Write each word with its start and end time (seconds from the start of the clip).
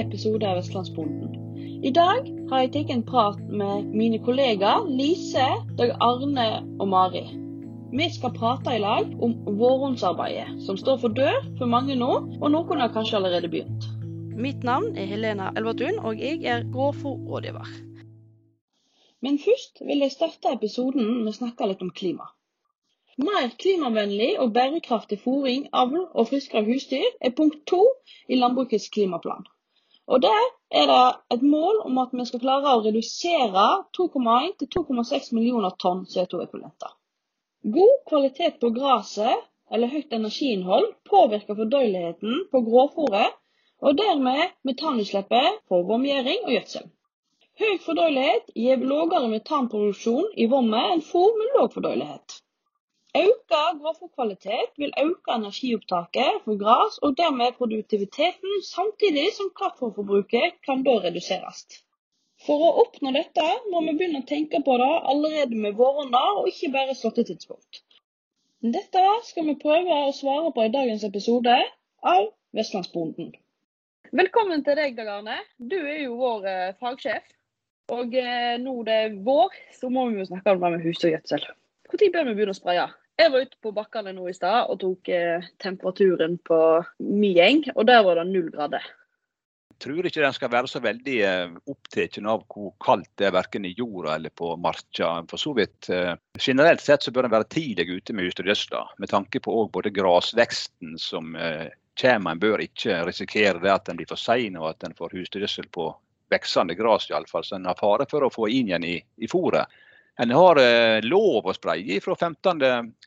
episode 0.00 0.46
av 0.48 0.60
Vestlandsbonden. 0.60 1.34
I 1.84 1.90
dag 1.94 2.28
har 2.50 2.62
jeg 2.62 2.72
tatt 2.74 2.92
en 2.94 3.02
prat 3.06 3.40
med 3.60 3.90
mine 3.94 4.18
kollegaer 4.24 4.86
Lise, 4.88 5.46
Dag 5.78 5.92
Arne 6.00 6.46
og 6.80 6.88
Mari. 6.92 7.24
Vi 7.96 8.06
skal 8.10 8.34
prate 8.34 8.74
i 8.74 8.80
lag 8.82 9.12
om 9.22 9.34
vårhundsarbeidet 9.60 10.62
som 10.66 10.78
står 10.80 10.98
for 11.04 11.16
dør 11.16 11.36
for 11.58 11.70
mange 11.70 11.94
nå, 12.00 12.12
og 12.40 12.48
noen 12.52 12.82
har 12.82 12.92
kanskje 12.94 13.20
allerede 13.20 13.52
begynt. 13.52 13.86
Mitt 14.36 14.64
navn 14.66 14.96
er 14.98 15.06
Helena 15.08 15.52
Elvertun, 15.56 16.00
og 16.02 16.20
jeg 16.20 16.42
er 16.44 16.66
grovfòrrådgiver. 16.72 17.70
Men 19.24 19.38
først 19.40 19.80
vil 19.86 20.04
jeg 20.04 20.12
starte 20.12 20.52
episoden 20.52 21.06
med 21.22 21.32
å 21.32 21.38
snakke 21.38 21.70
litt 21.70 21.84
om 21.86 21.94
klima. 22.02 22.26
Mer 23.16 23.48
klimavennlig 23.56 24.34
og 24.42 24.52
bærekraftig 24.52 25.22
fôring, 25.22 25.68
avl 25.72 26.02
og 26.04 26.28
friskere 26.28 26.66
husdyr 26.66 27.06
er 27.20 27.32
punkt 27.38 27.62
to 27.70 27.80
i 28.28 28.36
landbrukets 28.36 28.90
klimaplan. 28.92 29.46
Og 30.06 30.22
Der 30.22 30.42
er 30.70 30.86
det 30.86 31.36
et 31.36 31.42
mål 31.42 31.80
om 31.88 31.98
at 31.98 32.12
vi 32.12 32.24
skal 32.28 32.42
klare 32.42 32.74
å 32.76 32.82
redusere 32.84 33.64
2,1 33.98 34.52
til 34.60 34.68
2,6 34.76 35.32
millioner 35.34 35.74
tonn 35.82 36.04
CO2-ekvivalenter. 36.12 36.92
God 37.76 37.96
kvalitet 38.10 38.60
på 38.62 38.70
gresset 38.76 39.48
eller 39.74 39.90
høyt 39.90 40.14
energiinnhold 40.14 40.86
påvirker 41.10 41.58
fordøyeligheten 41.58 42.44
på 42.52 42.62
gråfòret, 42.68 43.34
og 43.82 43.98
dermed 43.98 44.54
metanutslippet 44.70 45.58
for 45.68 45.88
vomgjering 45.90 46.46
og 46.46 46.54
gjødsel. 46.54 46.86
Høy 47.60 47.74
fordøyelighet 47.88 48.54
gir 48.54 48.88
lavere 48.92 49.32
metanproduksjon 49.34 50.30
i 50.38 50.46
vommet 50.54 50.94
enn 50.94 51.06
fòr 51.10 51.34
med 51.40 51.54
lav 51.58 51.72
fordøyelighet. 51.74 52.42
Økt 53.16 53.46
grovfòrkvalitet 53.80 54.72
vil 54.80 54.92
øke 55.00 55.34
energiopptaket 55.38 56.40
for 56.44 56.58
gress 56.62 56.98
og 57.06 57.14
dermed 57.20 57.54
produktiviteten, 57.58 58.54
samtidig 58.68 59.26
som 59.36 59.52
kraftfôrforbruket 59.60 60.56
kan 60.66 60.82
da 60.86 60.96
reduseres. 61.04 61.62
For 62.46 62.64
å 62.66 62.72
oppnå 62.82 63.12
dette 63.16 63.46
må 63.72 63.80
vi 63.86 63.94
begynne 63.98 64.20
å 64.24 64.28
tenke 64.28 64.60
på 64.66 64.76
det 64.82 64.90
allerede 65.12 65.60
med 65.62 65.78
våronna, 65.78 66.22
og 66.40 66.50
ikke 66.50 66.72
bare 66.74 66.96
slåttetidspunkt. 66.98 67.80
Dette 68.76 69.04
skal 69.30 69.48
vi 69.48 69.56
prøve 69.62 70.00
å 70.08 70.12
svare 70.16 70.52
på 70.56 70.66
i 70.66 70.74
dagens 70.74 71.06
episode 71.08 71.56
av 72.14 72.28
Vestlandsbonden. 72.58 73.32
Velkommen 74.12 74.66
til 74.66 74.78
deg, 74.78 74.98
Dag 74.98 75.14
Arne. 75.14 75.38
Du 75.56 75.78
er 75.78 76.02
jo 76.04 76.18
vår 76.20 76.50
eh, 76.50 76.76
fagsjef. 76.82 77.32
Og 77.96 78.14
eh, 78.18 78.56
nå 78.60 78.76
det 78.86 79.00
er 79.06 79.18
vår, 79.24 79.56
så 79.78 79.90
må 79.94 80.08
vi 80.10 80.20
jo 80.20 80.28
snakke 80.28 80.56
om 80.56 80.62
det 80.62 80.74
med 80.76 80.86
husdyrgjødsel. 80.86 81.48
Når 81.86 82.08
bør 82.12 82.28
vi 82.28 82.34
begynne 82.34 82.54
å 82.54 82.58
spraye? 82.58 82.86
Jeg 83.16 83.32
var 83.32 83.46
ute 83.46 83.56
på 83.64 83.72
bakkene 83.72 84.12
nå 84.12 84.28
i 84.28 84.36
stad 84.36 84.68
og 84.68 84.76
tok 84.82 85.08
eh, 85.08 85.44
temperaturen 85.62 86.36
på 86.44 86.60
min 87.00 87.32
gjeng, 87.32 87.62
og 87.72 87.86
der 87.88 88.02
var 88.04 88.20
det 88.20 88.26
null 88.28 88.50
grader. 88.52 88.84
Jeg 89.76 89.84
tror 89.84 90.08
ikke 90.08 90.22
den 90.24 90.34
skal 90.36 90.52
være 90.52 90.68
så 90.68 90.80
veldig 90.84 91.16
eh, 91.24 91.54
opptatt 91.72 92.18
av 92.20 92.44
hvor 92.52 92.74
kaldt 92.84 93.08
det 93.20 93.28
er 93.28 93.34
verken 93.36 93.64
i 93.68 93.72
jorda 93.76 94.18
eller 94.18 94.32
på 94.36 94.52
marka. 94.60 95.10
For 95.32 95.40
så 95.40 95.54
vidt, 95.56 95.88
eh, 95.92 96.12
Generelt 96.40 96.84
sett 96.84 97.04
så 97.04 97.12
bør 97.12 97.24
den 97.24 97.34
være 97.38 97.48
tidlig 97.56 97.88
ute 97.88 98.16
med 98.16 98.28
husdyrgjødsla, 98.28 98.84
med 99.00 99.12
tanke 99.12 99.40
på 99.40 99.64
både 99.72 99.94
grasveksten 99.96 100.98
som 101.00 101.32
eh, 101.40 101.72
kommer. 102.00 102.36
En 102.36 102.44
bør 102.44 102.64
ikke 102.64 103.00
risikere 103.08 103.60
det 103.64 103.72
at 103.72 103.88
den 103.88 104.00
blir 104.00 104.12
for 104.12 104.20
sein 104.20 104.60
og 104.60 104.74
at 104.74 104.84
en 104.84 104.96
får 104.96 105.16
husdyrgjødsel 105.16 105.72
på 105.72 105.88
veksende 106.32 106.76
gras, 106.76 107.08
iallfall. 107.08 107.48
Så 107.48 107.56
en 107.56 107.68
har 107.68 107.80
fare 107.80 108.08
for 108.10 108.28
å 108.28 108.32
få 108.32 108.48
inn 108.52 108.68
igjen 108.72 108.84
i, 108.84 108.98
i 109.00 109.28
fôret. 109.32 109.72
En 110.18 110.30
har 110.32 110.56
eh, 110.56 111.02
lov 111.04 111.44
å 111.44 111.52
spraye 111.52 112.00
fra 112.00 112.16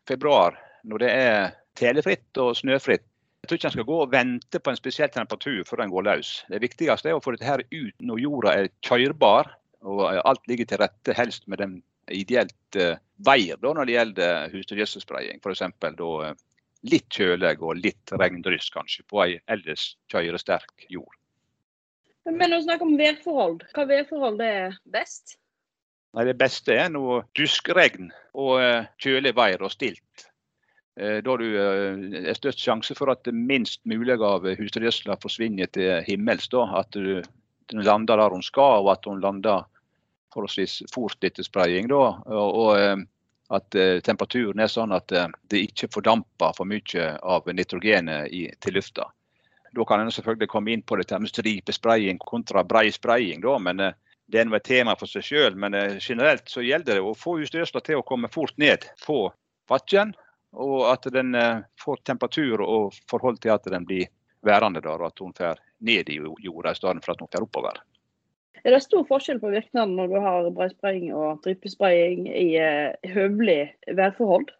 15.2 0.09 0.89
når 0.89 1.03
det 1.03 1.11
er 1.13 1.55
telefritt 1.79 2.41
og 2.41 2.55
snøfritt. 2.57 3.05
Jeg 3.39 3.49
tror 3.49 3.59
ikke 3.59 3.69
en 3.69 3.75
skal 3.77 3.87
gå 3.87 3.97
og 4.03 4.11
vente 4.11 4.59
på 4.59 4.71
en 4.71 4.79
spesiell 4.79 5.11
temperatur 5.13 5.61
før 5.67 5.83
den 5.83 5.93
går 5.93 6.05
løs. 6.07 6.31
Det 6.51 6.59
viktigste 6.63 7.11
er 7.11 7.17
å 7.17 7.23
få 7.23 7.33
dette 7.35 7.47
her 7.47 7.63
ut 7.71 8.03
når 8.03 8.23
jorda 8.25 8.55
er 8.59 8.71
kjørbar 8.85 9.53
og 9.87 10.01
alt 10.11 10.49
ligger 10.51 10.67
til 10.67 10.81
rette, 10.81 11.15
helst 11.15 11.47
med 11.47 11.61
den 11.63 11.77
ideelt 12.11 12.79
uh, 12.79 12.97
veier 13.23 13.59
da, 13.61 13.71
når 13.71 13.87
det 13.87 13.95
gjelder 13.95 14.53
husdyrgjødselspraying. 14.53 15.39
F.eks. 15.39 15.63
Uh, 16.01 16.33
litt 16.89 17.07
kjølig 17.15 17.55
og 17.63 17.79
litt 17.79 18.13
regndryss 18.19 18.69
kanskje 18.73 19.05
på 19.07 19.23
ei 19.23 19.37
ellers 19.51 19.93
kjøresterk 20.11 20.87
jord. 20.91 21.15
Men 22.29 22.53
å 22.53 22.61
snakke 22.61 22.85
om 22.85 22.97
værforhold, 22.99 23.63
hva 23.73 23.85
værforhold 23.89 24.41
er 24.43 24.75
best? 24.91 25.37
Nei, 26.17 26.25
Det 26.25 26.37
beste 26.39 26.73
er 26.73 26.89
nå 26.89 27.21
duskregn 27.37 28.09
og 28.33 28.55
eh, 28.63 28.87
kjølig 29.01 29.33
vær 29.37 29.65
og 29.65 29.73
stilt. 29.73 30.25
Eh, 30.97 31.19
da 31.25 31.35
eh, 31.45 32.23
er 32.23 32.37
størst 32.37 32.63
sjanse 32.63 32.97
for 32.97 33.13
at 33.13 33.29
minst 33.33 33.83
mulig 33.89 34.17
av 34.17 34.47
husdyrgjødsla 34.47 35.19
forsvinner 35.21 35.69
til 35.75 36.01
himmels. 36.07 36.49
Da. 36.49 36.65
At 36.81 36.97
den 36.97 37.85
lander 37.85 38.17
der 38.17 38.33
hun 38.33 38.45
skal, 38.45 38.81
og 38.81 38.95
at 38.95 39.05
hun 39.05 39.21
lander 39.21 39.67
forholdsvis 40.33 40.81
fort 40.93 41.21
etter 41.25 41.45
spraying. 41.45 41.89
Da. 41.89 42.01
Og 42.33 43.05
at 43.49 43.77
temperaturen 44.05 44.61
er 44.61 44.69
sånn 44.69 44.93
at 44.93 45.09
det 45.09 45.61
ikke 45.65 45.89
fordamper 45.93 46.53
for 46.57 46.69
mye 46.69 47.07
av 47.17 47.47
nitrogenet 47.49 48.29
til 48.61 48.77
lufta. 48.77 49.07
Da 49.73 49.85
kan 49.85 50.01
en 50.01 50.13
selvfølgelig 50.13 50.49
komme 50.49 50.73
inn 50.73 50.83
på 50.85 50.97
dette 50.97 51.17
med 51.21 51.29
stripespraying 51.29 52.21
kontra 52.21 52.61
brei 52.65 52.91
spraying. 52.93 53.41
Da, 53.41 53.57
men 53.61 53.81
det 54.29 54.41
er 54.41 54.55
et 54.55 54.65
tema 54.65 54.95
for 54.97 55.09
seg 55.09 55.25
sjøl, 55.25 55.55
men 55.57 55.75
eh, 55.77 55.97
generelt 56.01 56.49
så 56.49 56.61
gjelder 56.61 56.99
det 56.99 57.05
å 57.05 57.15
få 57.17 57.39
husdyrgjødsla 57.39 57.81
til 57.85 57.99
å 57.99 58.05
komme 58.05 58.29
fort 58.31 58.55
ned 58.61 58.85
på 59.05 59.23
bakken. 59.69 60.13
Og 60.53 60.85
at 60.89 61.05
den 61.13 61.35
eh, 61.37 61.65
får 61.81 62.03
temperatur 62.05 62.61
og 62.65 62.97
forhold 63.09 63.41
til 63.41 63.53
at 63.55 63.65
den 63.69 63.87
blir 63.89 64.09
værende 64.45 64.81
der, 64.85 65.01
og 65.01 65.09
at 65.09 65.21
hun 65.21 65.33
får 65.37 65.61
ned 65.85 66.09
i 66.09 66.19
jorda 66.19 66.73
i 66.73 66.77
stedet 66.77 67.05
for 67.05 67.15
at 67.15 67.23
hun 67.23 67.31
får 67.33 67.47
oppover. 67.47 67.81
Er 68.67 68.75
det 68.75 68.83
stor 68.83 69.05
forskjell 69.07 69.39
på 69.39 69.53
virkningene 69.53 69.95
når 69.95 70.11
du 70.11 70.17
har 70.23 70.47
breispraying 70.55 71.11
og 71.15 71.41
dryppespraying 71.45 72.27
i 72.29 72.47
eh, 72.59 73.11
høvelig 73.15 73.61
værforhold? 73.97 74.51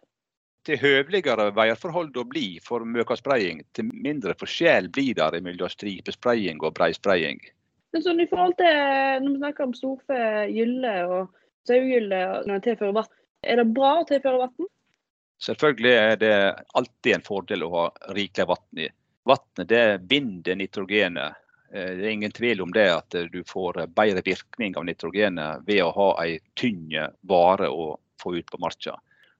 Til 0.66 0.80
høveligere 0.80 1.50
værforhold 1.56 2.10
det 2.16 2.26
blir 2.28 2.58
for 2.64 2.84
møkaspraying, 2.84 3.62
til 3.76 3.88
mindre 3.92 4.34
forskjell 4.40 4.90
blir 4.92 5.16
det 5.16 5.40
mellom 5.44 5.72
stripespraying 5.72 6.60
og 6.60 6.74
breispraying. 6.76 7.40
Men 7.92 8.04
sånn 8.04 8.22
i 8.22 8.28
forhold 8.30 8.56
til 8.60 9.24
når 9.24 9.32
vi 9.32 9.40
snakker 9.40 9.66
om 9.66 9.74
storfe, 9.74 10.20
gylle 10.52 10.92
og 11.10 11.32
sauegylle 11.68 12.20
når 12.46 12.54
en 12.56 12.64
tilfører 12.66 12.96
vann, 13.00 13.10
er 13.42 13.60
det 13.60 13.72
bra 13.74 13.94
å 14.00 14.06
tilføre 14.08 14.44
vann? 14.44 14.70
Selvfølgelig 15.40 15.92
er 15.96 16.16
det 16.20 16.34
alltid 16.76 17.14
en 17.16 17.24
fordel 17.24 17.64
å 17.64 17.70
ha 17.74 17.84
rikelig 18.16 18.48
vann 18.50 18.82
i. 18.84 18.88
Vannet 19.28 20.04
binder 20.08 20.58
nitrogenet. 20.60 21.38
Eh, 21.72 21.92
det 21.96 22.04
er 22.04 22.12
ingen 22.12 22.34
tvil 22.36 22.62
om 22.62 22.74
det 22.76 22.86
at 22.92 23.16
du 23.32 23.40
får 23.48 23.86
bedre 23.96 24.22
virkning 24.26 24.76
av 24.76 24.86
nitrogenet 24.88 25.66
ved 25.66 25.82
å 25.84 25.94
ha 25.96 26.10
en 26.24 26.50
tynn 26.60 26.92
vare 27.26 27.70
å 27.70 27.94
få 28.22 28.36
ut 28.36 28.52
på 28.52 28.60
marka. 28.60 28.98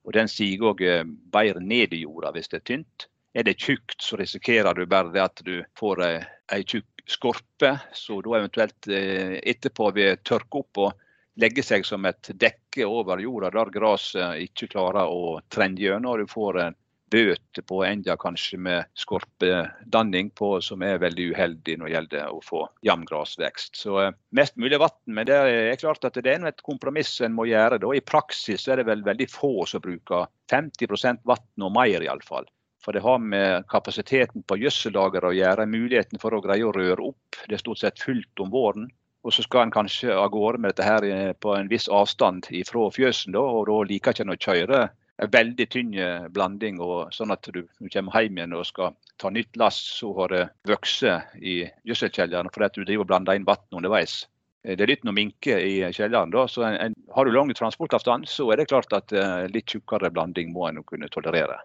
Og 0.09 0.17
Den 0.17 0.31
siger 0.33 0.73
òg 0.73 0.83
eh, 0.83 1.05
bedre 1.05 1.63
ned 1.63 1.95
i 1.95 2.03
jorda 2.07 2.33
hvis 2.35 2.49
det 2.49 2.63
er 2.63 2.69
tynt. 2.73 3.07
Er 3.37 3.47
det 3.47 3.61
tjukt, 3.63 4.01
så 4.03 4.17
risikerer 4.19 4.75
du 4.75 4.87
bare 4.91 5.13
det 5.15 5.23
at 5.23 5.43
du 5.47 5.61
får 5.79 6.01
ei 6.03 6.65
tjukk 6.65 6.90
skorpe, 7.11 7.75
så 7.93 8.21
da 8.25 8.37
eventuelt 8.39 8.89
eh, 8.89 9.39
etterpå 9.43 9.91
vil 9.97 10.21
tørke 10.27 10.63
opp 10.63 10.83
og 10.87 11.07
legge 11.41 11.65
seg 11.65 11.87
som 11.87 12.07
et 12.09 12.33
dekke 12.37 12.87
over 12.87 13.23
jorda 13.23 13.51
der 13.55 13.73
gresset 13.75 14.45
ikke 14.45 14.71
klarer 14.75 15.11
å 15.11 15.39
trenge 15.53 15.83
gjennom. 15.83 16.21
Du 16.21 16.31
får 16.31 16.61
en 16.67 16.79
bøte 17.11 17.63
på 17.67 17.81
enda 17.85 18.15
kanskje 18.21 18.59
med 18.63 18.87
skorpedanning 18.99 20.31
på, 20.39 20.53
som 20.63 20.83
er 20.87 21.01
veldig 21.03 21.31
uheldig 21.33 21.77
når 21.79 21.89
det 21.89 21.95
gjelder 21.95 22.37
å 22.37 22.41
få 22.47 22.63
jevn 22.87 23.07
grasvekst. 23.09 23.81
Så 23.83 23.99
eh, 24.05 24.15
mest 24.37 24.57
mulig 24.61 24.79
vann. 24.83 24.97
Men 25.11 25.27
det 25.31 25.41
er 25.41 25.81
klart 25.81 26.07
at 26.07 26.19
det 26.19 26.31
er 26.31 26.47
et 26.49 26.65
kompromiss 26.67 27.17
en 27.25 27.35
må 27.35 27.49
gjøre. 27.51 27.81
Da. 27.83 27.93
I 27.95 28.05
praksis 28.05 28.69
er 28.69 28.81
det 28.81 28.89
vel 28.91 29.05
veldig 29.07 29.29
få 29.31 29.67
som 29.71 29.83
bruker 29.85 30.31
50 30.53 31.23
vann 31.27 31.67
og 31.67 31.75
mer, 31.75 32.07
iallfall. 32.07 32.49
For 32.85 32.97
det 32.97 33.03
har 33.05 33.19
med 33.21 33.67
kapasiteten 33.69 34.45
på 34.49 34.57
gjødsellageret 34.63 35.29
å 35.29 35.37
gjøre, 35.37 35.69
muligheten 35.69 36.21
for 36.23 36.33
å 36.33 36.41
greie 36.45 36.65
å 36.65 36.73
røre 36.73 37.11
opp. 37.11 37.43
Det 37.45 37.59
er 37.59 37.63
stort 37.63 37.83
sett 37.83 38.01
fullt 38.01 38.41
om 38.41 38.53
våren. 38.53 38.89
Og 39.21 39.35
så 39.37 39.45
skal 39.45 39.67
en 39.67 39.75
kanskje 39.75 40.15
av 40.17 40.31
gårde 40.33 40.63
med 40.63 40.73
dette 40.73 40.87
her 40.87 41.05
eh, 41.05 41.33
på 41.37 41.53
en 41.53 41.69
viss 41.69 41.91
avstand 41.93 42.49
fra 42.69 42.87
fjøsen, 42.95 43.37
da, 43.37 43.43
og 43.45 43.67
da 43.69 43.77
liker 43.85 44.15
ikke 44.15 44.25
en 44.25 44.33
å 44.33 44.41
kjøre 44.41 44.81
en 45.21 45.33
veldig 45.35 45.67
tynn 45.69 45.93
eh, 46.01 46.29
blanding. 46.33 46.81
og 46.81 47.13
Sånn 47.13 47.35
at 47.35 47.45
du, 47.53 47.61
du 47.69 47.89
kommer 47.93 48.17
hjem 48.17 48.41
igjen 48.41 48.57
og 48.57 48.65
skal 48.69 48.97
ta 49.21 49.29
nytt 49.29 49.61
lass, 49.61 49.81
så 50.01 50.15
har 50.17 50.33
det 50.33 50.45
vokst 50.71 51.05
i 51.37 51.63
gjødselkjelleren 51.85 52.49
fordi 52.55 52.71
at 52.71 52.79
du 52.79 52.87
driver 52.87 53.05
og 53.05 53.11
blander 53.13 53.37
inn 53.37 53.49
vann 53.49 53.77
underveis. 53.77 54.23
Eh, 54.65 54.73
det 54.73 54.87
er 54.87 54.95
litt 54.95 55.05
noe 55.05 55.19
minke 55.21 55.61
i 55.61 55.83
kjelleren. 55.93 56.33
da, 56.33 56.47
så 56.49 56.65
en, 56.71 56.79
en, 56.87 56.97
Har 57.13 57.29
du 57.29 57.37
lang 57.37 57.53
transportavstand, 57.53 58.25
så 58.25 58.49
er 58.55 58.63
det 58.63 58.71
klart 58.73 58.97
at 58.97 59.13
litt 59.53 59.69
tjukkere 59.69 60.09
blanding 60.15 60.57
må 60.57 60.71
en 60.71 60.81
kunne 60.89 61.13
tolerere. 61.13 61.61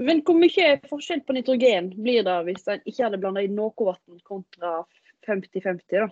Men 0.00 0.22
hvor 0.24 0.38
mye 0.40 0.78
forskjell 0.88 1.22
på 1.26 1.36
nitrogen 1.36 1.92
blir 2.00 2.24
det 2.26 2.38
hvis 2.48 2.68
en 2.70 2.82
ikke 2.84 3.04
hadde 3.04 3.20
blanda 3.22 3.44
inn 3.44 3.56
noe 3.58 3.74
vann 3.76 4.20
kontra 4.26 4.82
50-50? 5.28 5.82
da? 5.92 6.08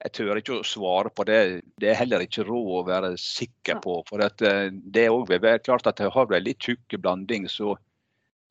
Jeg 0.00 0.14
tør 0.16 0.38
ikke 0.40 0.56
å 0.56 0.64
svare 0.64 1.12
på 1.12 1.26
det. 1.28 1.40
Det 1.80 1.90
er 1.92 1.98
heller 1.98 2.24
ikke 2.24 2.46
råd 2.48 2.70
å 2.78 2.84
være 2.88 3.10
sikker 3.20 3.82
på. 3.84 3.98
For 4.08 4.24
eh, 4.24 4.70
det 4.72 5.06
er 5.06 5.12
også 5.12 5.58
klart 5.66 5.90
at 5.90 6.00
Har 6.00 6.26
du 6.26 6.36
en 6.36 6.46
litt 6.46 6.62
tjukk 6.64 6.96
blanding, 6.96 7.48
så, 7.52 7.74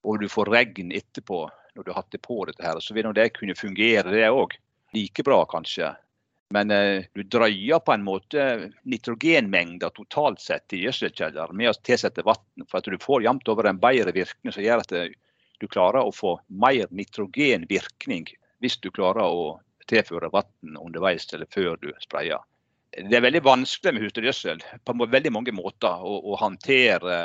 og 0.06 0.22
du 0.22 0.30
får 0.30 0.54
regn 0.54 0.94
etterpå 0.94 1.48
når 1.76 1.86
du 1.86 1.92
har 1.92 2.02
hatt 2.02 2.12
det 2.12 2.22
på 2.22 2.38
dette, 2.46 2.64
her, 2.66 2.80
så 2.82 2.94
vil 2.94 3.10
det 3.16 3.32
kunne 3.38 3.56
fungere, 3.58 4.12
det 4.12 4.30
òg. 4.30 4.58
like 4.94 5.24
bra, 5.24 5.44
kanskje. 5.46 5.94
Men 6.54 6.72
eh, 6.74 7.06
du 7.14 7.24
drøyer 7.24 7.82
på 7.86 7.94
en 7.94 8.06
måte 8.06 8.46
nitrogenmengder 8.90 9.94
totalt 9.94 10.42
sett 10.42 10.74
i 10.74 10.82
gjødselkjeller 10.82 11.54
med 11.54 11.70
å 11.70 11.78
tilsette 11.86 12.26
vann. 12.26 12.42
For 12.66 12.80
at 12.80 12.90
du 12.90 12.98
får 13.02 13.28
jevnt 13.28 13.52
over 13.54 13.70
en 13.70 13.82
bedre 13.82 14.14
virkning 14.16 14.56
som 14.56 14.66
gjør 14.66 14.82
at 14.82 14.94
eh, 14.98 15.12
du 15.62 15.68
klarer 15.70 16.02
å 16.02 16.16
få 16.16 16.38
mer 16.48 16.90
nitrogenvirkning 16.96 18.32
hvis 18.64 18.80
du 18.82 18.90
klarer 18.96 19.30
å 19.30 19.60
tilføre 19.90 20.32
vann 20.34 20.80
underveis 20.80 21.28
eller 21.34 21.50
før 21.54 21.78
du 21.82 21.92
sprayer. 22.02 22.42
Det 22.90 23.14
er 23.14 23.22
veldig 23.22 23.44
vanskelig 23.46 23.94
med 23.94 24.08
husdyrgjødsel 24.08 24.64
på 24.86 24.96
veldig 25.06 25.32
mange 25.34 25.54
måter 25.54 26.02
å, 26.02 26.16
å 26.32 26.38
håndtere 26.42 27.20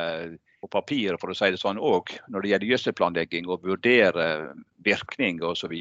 på 0.60 0.68
papir, 0.72 1.16
for 1.20 1.32
å 1.32 1.36
si 1.36 1.48
det 1.52 1.60
sånn, 1.60 1.80
òg 1.80 2.12
når 2.28 2.44
det 2.44 2.50
gjelder 2.52 2.72
gjødselplanlegging 2.72 3.48
og 3.48 3.64
vurdere 3.64 4.26
virkning 4.84 5.40
osv. 5.44 5.72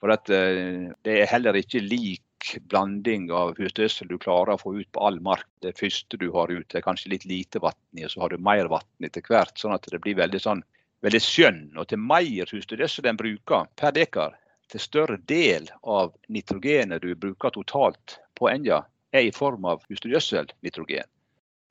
For 0.00 0.12
at, 0.12 0.28
eh, 0.28 0.92
det 1.04 1.20
er 1.22 1.32
heller 1.32 1.56
ikke 1.56 1.80
lik 1.84 2.22
blanding 2.70 3.28
av 3.34 3.56
husdyrgjødsel 3.58 4.08
du 4.10 4.18
klarer 4.20 4.54
å 4.54 4.60
få 4.60 4.74
ut 4.78 4.90
på 4.92 5.04
all 5.06 5.20
mark. 5.24 5.46
Det 5.64 5.76
første 5.78 6.18
du 6.20 6.28
har 6.34 6.52
ut, 6.52 6.74
er 6.74 6.84
kanskje 6.84 7.12
litt 7.14 7.26
lite 7.28 7.62
vann 7.62 7.78
i, 7.96 8.04
og 8.06 8.12
så 8.12 8.24
har 8.24 8.34
du 8.34 8.42
mer 8.42 8.70
vann 8.70 9.06
etter 9.06 9.24
hvert. 9.26 9.56
Sånn 9.58 9.74
at 9.74 9.88
det 9.90 10.00
blir 10.04 10.18
veldig, 10.18 10.40
sånn, 10.42 10.62
veldig 11.06 11.22
skjønn. 11.24 11.62
Og 11.76 11.88
til 11.90 12.02
mer 12.02 12.52
husdyrgjødsel 12.52 13.10
en 13.10 13.20
bruker 13.20 13.68
per 13.80 13.96
dekar, 13.96 14.36
til 14.68 14.84
større 14.84 15.16
del 15.30 15.68
av 15.88 16.12
nitrogenet 16.28 17.02
du 17.02 17.14
bruker 17.16 17.54
totalt 17.54 18.18
på 18.36 18.50
enja, 18.52 18.82
er 19.16 19.28
i 19.28 19.32
form 19.32 19.64
av 19.64 19.80
husdyrgjødsel, 19.88 20.52
nitrogen. 20.66 21.08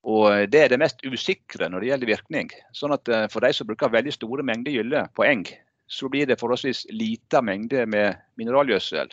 Og 0.07 0.49
Det 0.49 0.59
er 0.63 0.69
det 0.71 0.79
mest 0.79 1.03
usikre 1.03 1.67
når 1.69 1.83
det 1.83 1.89
gjelder 1.91 2.11
virkning. 2.13 2.51
Sånn 2.73 2.95
at 2.95 3.09
eh, 3.11 3.27
For 3.31 3.43
de 3.43 3.51
som 3.53 3.67
bruker 3.67 3.91
veldig 3.91 4.13
store 4.15 4.45
mengder 4.45 4.71
gylle 4.71 5.03
på 5.17 5.25
eng, 5.27 5.45
så 5.87 6.09
blir 6.11 6.27
det 6.27 6.39
forholdsvis 6.39 6.85
lita 6.91 7.41
mengde 7.41 7.85
med 7.85 8.15
mineralgjødsel. 8.39 9.11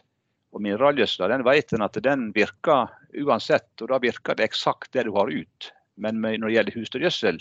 Og 0.55 0.63
Mineralgjødsla 0.63 1.29
den 1.33 1.43
vet 1.47 1.73
en 1.75 1.83
at 1.83 1.97
den 2.03 2.29
virker 2.35 2.93
uansett, 3.25 3.71
og 3.83 3.91
da 3.91 3.99
virker 4.03 4.39
det 4.39 4.47
eksakt 4.47 4.93
det 4.95 5.07
du 5.09 5.15
har 5.17 5.31
ut. 5.31 5.71
Men 5.99 6.21
når 6.23 6.47
det 6.47 6.55
gjelder 6.55 6.79
husdyrgjødsel, 6.79 7.41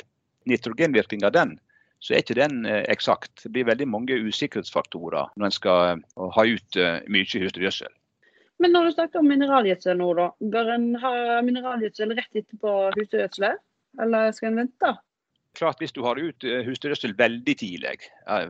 nitrogenvirkninga 0.50 1.30
den, 1.34 1.58
så 2.04 2.14
er 2.14 2.24
ikke 2.24 2.36
den 2.42 2.66
eh, 2.68 2.82
eksakt. 2.92 3.46
Det 3.46 3.54
blir 3.54 3.70
veldig 3.70 3.88
mange 3.88 4.18
usikkerhetsfaktorer 4.28 5.30
når 5.38 5.48
en 5.48 5.56
skal 5.56 5.84
eh, 5.94 6.26
ha 6.36 6.48
ut 6.50 6.80
mye 7.08 7.44
husdyrgjødsel. 7.46 7.94
Men 8.62 8.76
når 8.76 8.86
du 8.86 8.96
snakker 8.98 9.22
om 9.22 9.30
mineralgjødsel 9.32 9.98
nå, 10.00 10.10
da. 10.18 10.28
Bør 10.54 10.74
en 10.76 10.90
ha 11.02 11.14
mineralgjødsel 11.46 12.14
rett 12.18 12.42
etterpå 12.42 12.76
husdyrgjødselet, 12.98 13.62
eller 14.04 14.36
skal 14.36 14.52
en 14.52 14.62
vente? 14.64 14.94
Klart 15.58 15.82
Hvis 15.82 15.94
du 15.94 16.02
har 16.02 16.18
ut 16.18 16.44
eh, 16.50 16.64
husdyrgjødsel 16.66 17.14
veldig 17.18 17.54
tidlig, 17.60 18.08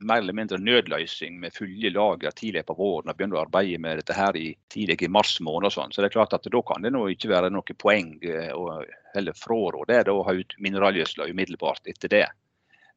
mer 0.08 0.22
eller 0.22 0.36
mindre 0.38 0.60
nødløsning 0.62 1.36
med 1.42 1.52
fulle 1.52 1.92
lager 1.92 2.32
tidlig 2.32 2.64
på 2.70 2.78
våren 2.78 3.12
og 3.12 3.18
begynner 3.18 3.42
å 3.42 3.44
arbeide 3.44 3.82
med 3.84 4.00
dette 4.00 4.16
her 4.16 4.38
i 4.40 4.54
tidlig 4.72 5.02
i 5.04 5.10
mars 5.12 5.34
måned, 5.44 5.68
og 5.68 5.76
sånn, 5.76 5.92
så 5.92 6.00
det 6.00 6.12
er 6.12 6.16
klart 6.16 6.36
at 6.38 6.48
da 6.48 6.62
kan 6.64 6.86
det 6.86 6.94
nå 6.96 7.04
ikke 7.12 7.34
være 7.34 7.50
noe 7.52 7.76
poeng 7.76 8.14
eh, 8.24 8.54
å 8.56 8.80
heller 9.18 9.36
fraråde 9.36 10.00
å 10.14 10.24
ha 10.24 10.38
ut 10.38 10.56
mineralgjødsla 10.64 11.28
umiddelbart 11.28 11.92
etter 11.92 12.14
det. 12.14 12.26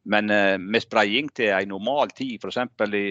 Men 0.07 0.31
eh, 0.31 0.55
med 0.57 0.85
spraying 0.85 1.27
til 1.35 1.51
en 1.51 1.73
normal 1.73 2.13
tid, 2.15 2.39
f.eks. 2.39 2.63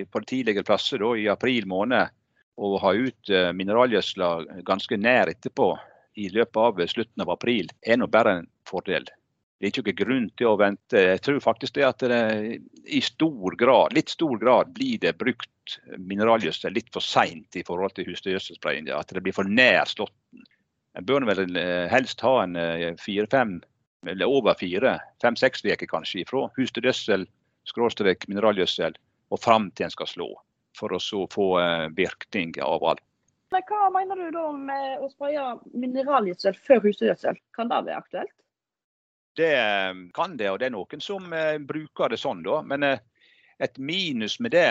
på 0.08 0.25
tidligere 0.25 0.64
plasser 0.64 1.04
da, 1.04 1.12
i 1.12 1.28
april 1.28 1.69
måned, 1.69 2.08
å 2.56 2.72
ha 2.81 2.94
ut 2.96 3.28
eh, 3.28 3.52
mineralgjødsla 3.52 4.31
ganske 4.64 4.96
nær 4.96 5.28
etterpå, 5.28 5.75
i 6.16 6.31
løpet 6.32 6.56
av 6.56 6.78
slutten 6.88 7.26
av 7.26 7.34
april, 7.34 7.69
er 7.84 8.00
nå 8.00 8.08
bare 8.08 8.38
en 8.38 8.46
fordel. 8.64 9.04
Det 9.56 9.66
er 9.66 9.72
ikke 9.72 9.84
noen 9.86 10.00
grunn 10.00 10.26
til 10.36 10.48
å 10.50 10.58
vente. 10.60 11.00
Jeg 11.00 11.20
tror 11.24 11.38
faktisk 11.40 11.78
det 11.78 11.86
at 11.86 12.02
det 12.04 12.58
i 12.84 13.00
stor 13.00 13.56
grad, 13.56 13.94
litt 13.96 14.12
stor 14.12 14.36
grad 14.40 14.74
blir 14.76 15.00
det 15.00 15.14
brukt 15.16 15.78
mineralgjødsel 15.96 16.76
litt 16.76 16.90
for 16.92 17.04
seint 17.04 17.56
i 17.56 17.64
forhold 17.66 17.96
til 17.96 18.10
husdyrgjødselspraying. 18.10 18.90
At 18.92 19.14
det 19.16 19.24
blir 19.24 19.36
for 19.36 19.48
nær 19.48 19.88
slåtten. 19.88 20.44
En 20.96 21.08
bør 21.08 21.24
vel 21.28 21.56
eh, 21.60 21.86
helst 21.92 22.20
ha 22.24 22.38
en 22.42 22.56
eh, 22.60 22.92
fire-fem, 23.00 23.58
eller 24.06 24.32
over 24.32 24.56
fire, 24.60 24.98
fem-seks 25.24 25.64
uker 25.64 25.88
kanskje, 25.88 26.22
ifra 26.22 26.46
husdyrgjødsel, 26.56 27.26
skråstrek 27.68 28.28
mineralgjødsel, 28.30 28.96
og 29.32 29.42
fram 29.42 29.70
til 29.72 29.88
en 29.88 29.92
skal 29.92 30.08
slå 30.08 30.30
for 30.76 30.92
å 30.92 31.00
så 31.00 31.24
få 31.32 31.50
eh, 31.60 31.88
virkning 31.96 32.54
av 32.64 32.84
alt. 32.84 33.04
Men 33.54 33.64
Hva 33.68 33.88
mener 33.94 34.18
du 34.20 34.30
da 34.34 34.48
med 34.52 35.04
å 35.04 35.08
spraye 35.12 35.52
mineralgjødsel 35.72 36.56
før 36.66 36.82
husdyrgjødsel? 36.88 37.40
Kan 37.56 37.72
det 37.72 37.84
være 37.88 38.00
aktuelt? 38.04 38.36
Det 39.36 39.52
eh, 39.58 39.92
kan 40.16 40.36
det, 40.40 40.50
og 40.50 40.60
det 40.60 40.70
er 40.70 40.74
noen 40.76 41.02
som 41.04 41.32
eh, 41.36 41.58
bruker 41.58 42.12
det 42.12 42.20
sånn. 42.22 42.42
da. 42.46 42.62
Men 42.62 42.86
et 42.86 43.78
minus 43.78 44.38
med 44.40 44.56
det, 44.56 44.70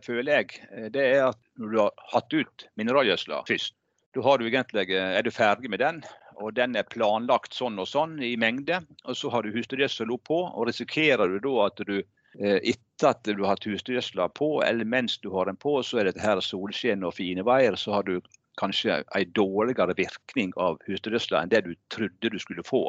føler 0.00 0.38
jeg, 0.38 0.66
det 0.94 1.02
er 1.02 1.24
at 1.26 1.38
når 1.60 1.72
du 1.72 1.78
har 1.80 2.04
hatt 2.12 2.32
ut 2.32 2.62
mineralgjødsla 2.78 3.40
først, 3.48 3.74
da 4.14 4.22
er 4.30 5.26
du 5.26 5.30
ferdig 5.34 5.68
med 5.68 5.82
den, 5.82 5.98
og 6.38 6.54
den 6.54 6.78
er 6.78 6.86
planlagt 6.86 7.52
sånn 7.58 7.82
og 7.82 7.88
sånn 7.90 8.14
i 8.22 8.36
mengde. 8.38 8.78
Og 9.02 9.18
så 9.18 9.32
har 9.34 9.42
du 9.42 9.50
husdyrgjødsel 9.52 10.14
oppå, 10.14 10.38
og 10.46 10.70
risikerer 10.70 11.34
du 11.34 11.40
da 11.42 11.66
at 11.66 11.82
du 11.90 11.98
Eh, 12.40 12.58
etter 12.62 13.12
at 13.12 13.22
du 13.24 13.42
har 13.44 13.54
hatt 13.54 13.66
husdyrgjødsla 13.68 14.28
på, 14.34 14.48
eller 14.66 14.84
mens 14.84 15.18
du 15.22 15.30
har 15.30 15.46
den 15.46 15.58
på, 15.60 15.76
så 15.86 16.00
er 16.00 16.08
det 16.08 16.22
her 16.22 16.40
solskinn 16.42 17.06
og 17.06 17.14
fine 17.14 17.44
veier, 17.46 17.76
så 17.78 17.94
har 17.98 18.08
du 18.08 18.18
kanskje 18.58 19.02
en 19.02 19.34
dårligere 19.34 19.94
virkning 19.98 20.54
av 20.58 20.80
husdyrgjødsla 20.88 21.42
enn 21.42 21.52
det 21.52 21.64
du 21.66 21.74
trodde 21.94 22.32
du 22.34 22.38
skulle 22.42 22.66
få. 22.66 22.88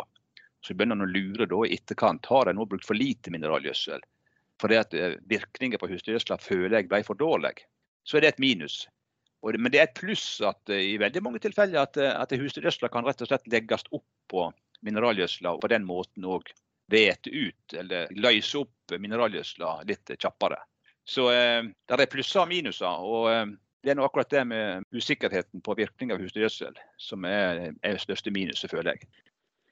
Så 0.65 0.73
begynner 0.73 0.97
en 0.97 1.05
å 1.05 1.11
lure 1.11 1.45
da 1.49 1.61
i 1.65 1.75
etterkant. 1.77 2.25
Har 2.31 2.49
jeg 2.49 2.57
nå 2.57 2.65
brukt 2.69 2.87
for 2.87 2.97
lite 2.97 3.33
mineralgjødsel? 3.33 4.01
Fordi 4.61 4.81
at 4.81 4.93
eh, 4.97 5.17
virkningen 5.29 5.81
på 5.81 5.89
husdyrgjødsla 5.91 6.39
føler 6.41 6.79
jeg 6.79 6.89
ble 6.89 7.03
for 7.05 7.19
dårlig. 7.19 7.59
Så 8.07 8.17
er 8.17 8.25
det 8.25 8.35
et 8.35 8.43
minus. 8.43 8.85
Men 9.45 9.69
det 9.69 9.81
er 9.81 9.89
et 9.89 9.97
pluss 9.97 10.39
at 10.45 10.73
eh, 10.73 10.95
i 10.95 10.99
veldig 11.01 11.21
mange 11.25 11.41
tilfeller 11.43 11.83
at, 11.83 11.99
at 12.01 12.33
husdyrgjødsla 12.33 12.89
kan 12.93 13.05
rett 13.05 13.21
og 13.21 13.29
slett 13.29 13.49
legges 13.51 13.85
opp 13.91 14.07
på 14.31 14.47
mineralgjødsla 14.85 15.55
og 15.55 15.61
på 15.63 15.71
den 15.71 15.85
måten 15.87 16.25
òg 16.25 16.49
vete 16.91 17.29
ut 17.29 17.75
eller 17.77 18.09
løse 18.13 18.61
opp 18.61 18.95
mineralgjødsla 19.01 19.75
litt 19.89 20.15
kjappere. 20.17 20.57
Så 21.05 21.29
eh, 21.33 21.61
det 21.65 21.99
er 21.99 22.09
plusser 22.11 22.43
og 22.43 22.49
minuser. 22.49 22.89
og 23.05 23.29
eh, 23.31 23.45
Det 23.85 23.93
er 23.93 24.01
akkurat 24.01 24.29
det 24.29 24.45
med 24.49 24.85
usikkerheten 24.93 25.61
på 25.61 25.77
virkning 25.77 26.13
av 26.13 26.21
husdyrgjødsel 26.21 26.77
som 26.97 27.25
er, 27.29 27.71
er 27.85 28.01
største 28.01 28.33
minuset, 28.33 28.71
føler 28.71 28.95
jeg. 28.95 29.09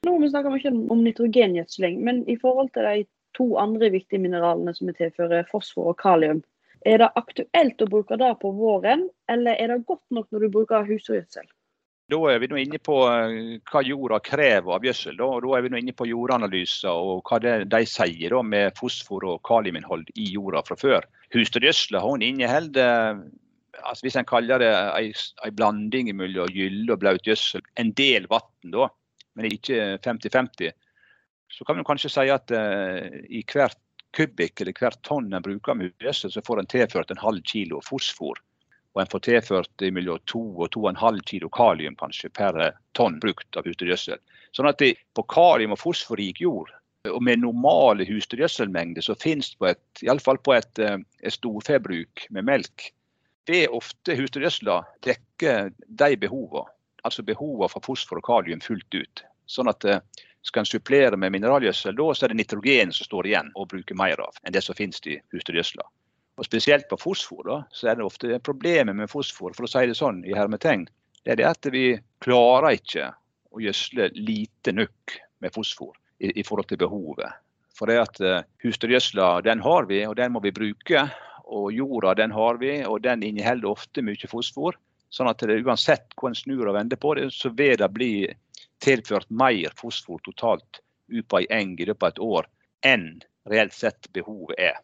Nå 0.04 0.16
snakker 0.28 0.52
vi 0.52 0.60
ikke 0.60 0.74
om 0.92 1.04
nitrogengjødsling, 1.04 2.00
men 2.04 2.22
i 2.28 2.36
forhold 2.40 2.72
til 2.74 2.86
de 2.88 3.04
to 3.36 3.54
andre 3.60 3.90
viktige 3.94 4.22
mineralene 4.22 4.74
som 4.76 4.90
vi 4.90 4.96
tilfører, 4.98 5.48
fosfor 5.50 5.92
og 5.92 5.98
kalium, 6.02 6.42
er 6.84 7.00
det 7.00 7.12
aktuelt 7.16 7.80
å 7.80 7.88
bruke 7.88 8.16
det 8.20 8.30
på 8.42 8.50
våren, 8.52 9.06
eller 9.32 9.56
er 9.56 9.72
det 9.72 9.86
godt 9.88 10.04
nok 10.12 10.28
når 10.30 10.44
du 10.44 10.56
bruker 10.58 10.84
husdyrgjødsel? 10.88 11.46
Da 12.12 12.18
er 12.28 12.42
vi 12.42 12.50
nå 12.52 12.58
inne 12.60 12.78
på 12.84 12.98
eh, 13.08 13.54
hva 13.70 13.80
jorda 13.80 14.18
krever 14.20 14.74
av 14.76 14.84
gjødsel. 14.84 15.16
Da, 15.16 15.28
da 15.40 15.54
er 15.56 15.62
vi 15.64 15.70
nå 15.72 15.80
inne 15.80 15.94
på 15.96 16.04
jordanalyser 16.10 16.92
og 16.92 17.22
hva 17.24 17.38
det, 17.40 17.54
de 17.72 17.80
sier 17.88 18.34
da, 18.36 18.42
med 18.44 18.76
fosfor- 18.76 19.24
og 19.30 19.40
kaliuminnhold 19.48 20.12
i 20.20 20.26
jorda 20.34 20.60
fra 20.68 20.76
før. 20.76 21.08
Husdyrgjødsla 21.32 22.04
inneholder 22.28 23.24
altså 23.82 24.06
hvis 24.06 24.18
en 24.20 24.28
kaller 24.28 24.60
det 24.60 24.70
en 24.74 25.56
blanding 25.56 26.12
mellom 26.16 26.52
gylle 26.52 26.92
og 26.92 27.00
blaut 27.00 27.24
gjødsel, 27.26 27.64
en 27.80 27.90
del 27.96 28.28
vann 28.30 28.74
da, 28.74 28.90
men 29.34 29.50
ikke 29.50 29.98
50-50, 30.04 30.74
så 31.54 31.64
kan 31.64 31.78
man 31.78 31.86
kanskje 31.86 32.10
si 32.10 32.26
at 32.32 32.50
uh, 32.54 33.06
i 33.28 33.44
hvert 33.50 33.78
kubikk 34.14 34.62
eller 34.62 34.76
hvert 34.78 35.00
tonn 35.06 35.32
en 35.34 35.42
bruker 35.42 35.76
med 35.78 35.94
gjødsel, 36.02 36.30
så 36.30 36.42
får 36.46 36.62
en 36.62 36.70
tilført 36.70 37.10
en 37.10 37.22
halv 37.22 37.42
kilo 37.50 37.80
fosfor 37.82 38.38
og 38.94 39.02
en 39.02 39.10
får 39.10 39.22
tilført 39.26 39.84
mellom 39.94 40.20
2 40.30 40.40
og 40.62 40.68
2,5 40.76 41.20
kilo 41.26 41.50
kalium 41.50 41.96
kanskje 41.98 42.30
per 42.30 42.58
tonn 42.94 43.18
brukt 43.22 43.58
av 43.58 43.66
husdyrgjødsel. 43.66 44.20
Sånn 44.54 44.70
at 44.70 44.78
det, 44.78 44.94
på 45.18 45.24
kalium- 45.26 45.74
og 45.74 45.80
fosforrik 45.82 46.40
jord, 46.40 46.70
og 47.10 47.20
med 47.26 47.42
normale 47.42 48.06
husdyrgjødselmengder, 48.06 49.02
så 49.02 49.18
finnes 49.18 49.50
på 49.58 49.72
et, 49.72 49.82
iallfall 50.06 50.38
på 50.38 50.54
et, 50.54 50.78
eh, 50.78 51.00
et 51.26 51.34
storfebruk 51.34 52.28
med 52.30 52.46
melk, 52.46 52.92
det 53.50 53.64
er 53.64 53.74
ofte 53.76 54.14
husdyrgjødsla 54.16 54.78
dekker 55.04 55.74
de 55.74 56.16
behovene. 56.16 56.70
Altså 57.04 57.24
behovene 57.26 57.68
for 57.72 57.84
fosfor 57.84 58.20
og 58.20 58.26
kalium 58.26 58.62
fullt 58.64 58.96
ut. 58.96 59.24
Sånn 59.50 59.68
at 59.68 59.84
eh, 59.84 60.00
skal 60.44 60.64
en 60.64 60.68
supplere 60.68 61.18
med 61.20 61.32
mineralgjødsel, 61.32 61.96
da 61.96 62.06
så 62.12 62.26
er 62.26 62.32
det 62.32 62.40
nitrogen 62.40 62.92
som 62.92 63.08
står 63.08 63.28
igjen 63.28 63.52
å 63.56 63.66
bruke 63.68 63.96
mer 63.96 64.20
av 64.24 64.40
enn 64.44 64.56
det 64.56 64.64
som 64.64 64.76
finnes 64.76 65.00
i 65.08 65.18
husdyrgjødsla. 65.32 65.84
Og 66.34 66.48
Spesielt 66.48 66.88
på 66.90 66.98
fosfor 66.98 67.44
da, 67.46 67.58
så 67.72 67.90
er 67.90 67.98
det 67.98 68.06
ofte 68.06 68.40
problemet 68.42 68.96
med 68.98 69.10
fosfor, 69.10 69.54
for 69.54 69.66
å 69.66 69.70
si 69.70 69.84
det 69.86 69.96
sånn 69.98 70.24
i 70.26 70.34
hermetegn, 70.34 70.88
det 71.24 71.32
er 71.32 71.40
det 71.40 71.46
at 71.48 71.68
vi 71.72 71.84
klarer 72.24 72.76
ikke 72.76 73.12
å 73.54 73.62
gjødsle 73.62 74.10
lite 74.18 74.74
nok 74.74 75.14
med 75.40 75.54
fosfor 75.54 75.94
i, 76.18 76.32
i 76.40 76.44
forhold 76.44 76.68
til 76.68 76.80
behovet. 76.82 77.40
For 77.74 77.90
det 77.90 78.00
at 78.02 78.20
uh, 78.22 78.42
husdyrgjødsla 78.62 79.28
den 79.46 79.62
har 79.64 79.88
vi, 79.90 80.02
og 80.06 80.18
den 80.18 80.34
må 80.34 80.42
vi 80.44 80.52
bruke. 80.54 81.06
Og 81.44 81.70
jorda 81.74 82.14
den 82.18 82.32
har 82.34 82.58
vi, 82.60 82.76
og 82.86 83.02
den 83.04 83.24
inneholder 83.26 83.72
ofte 83.72 84.04
mye 84.04 84.30
fosfor. 84.30 84.76
Sånn 85.14 85.30
at 85.30 85.42
det, 85.46 85.60
uansett 85.62 86.16
hvor 86.18 86.32
en 86.32 86.38
snur 86.38 86.66
og 86.66 86.74
vender 86.74 86.98
på 86.98 87.12
det, 87.14 87.28
så 87.34 87.52
vil 87.54 87.76
det 87.78 87.90
bli 87.94 88.14
tilført 88.82 89.30
mer 89.30 89.74
fosfor 89.78 90.18
totalt 90.26 90.80
ut 91.12 91.28
på 91.30 91.42
ei 91.42 91.46
eng 91.54 91.76
i 91.78 91.86
løpet 91.86 92.02
av 92.02 92.14
et 92.14 92.24
år 92.24 92.48
enn 92.88 93.06
reelt 93.50 93.76
sett 93.76 94.08
behovet 94.16 94.58
er. 94.58 94.80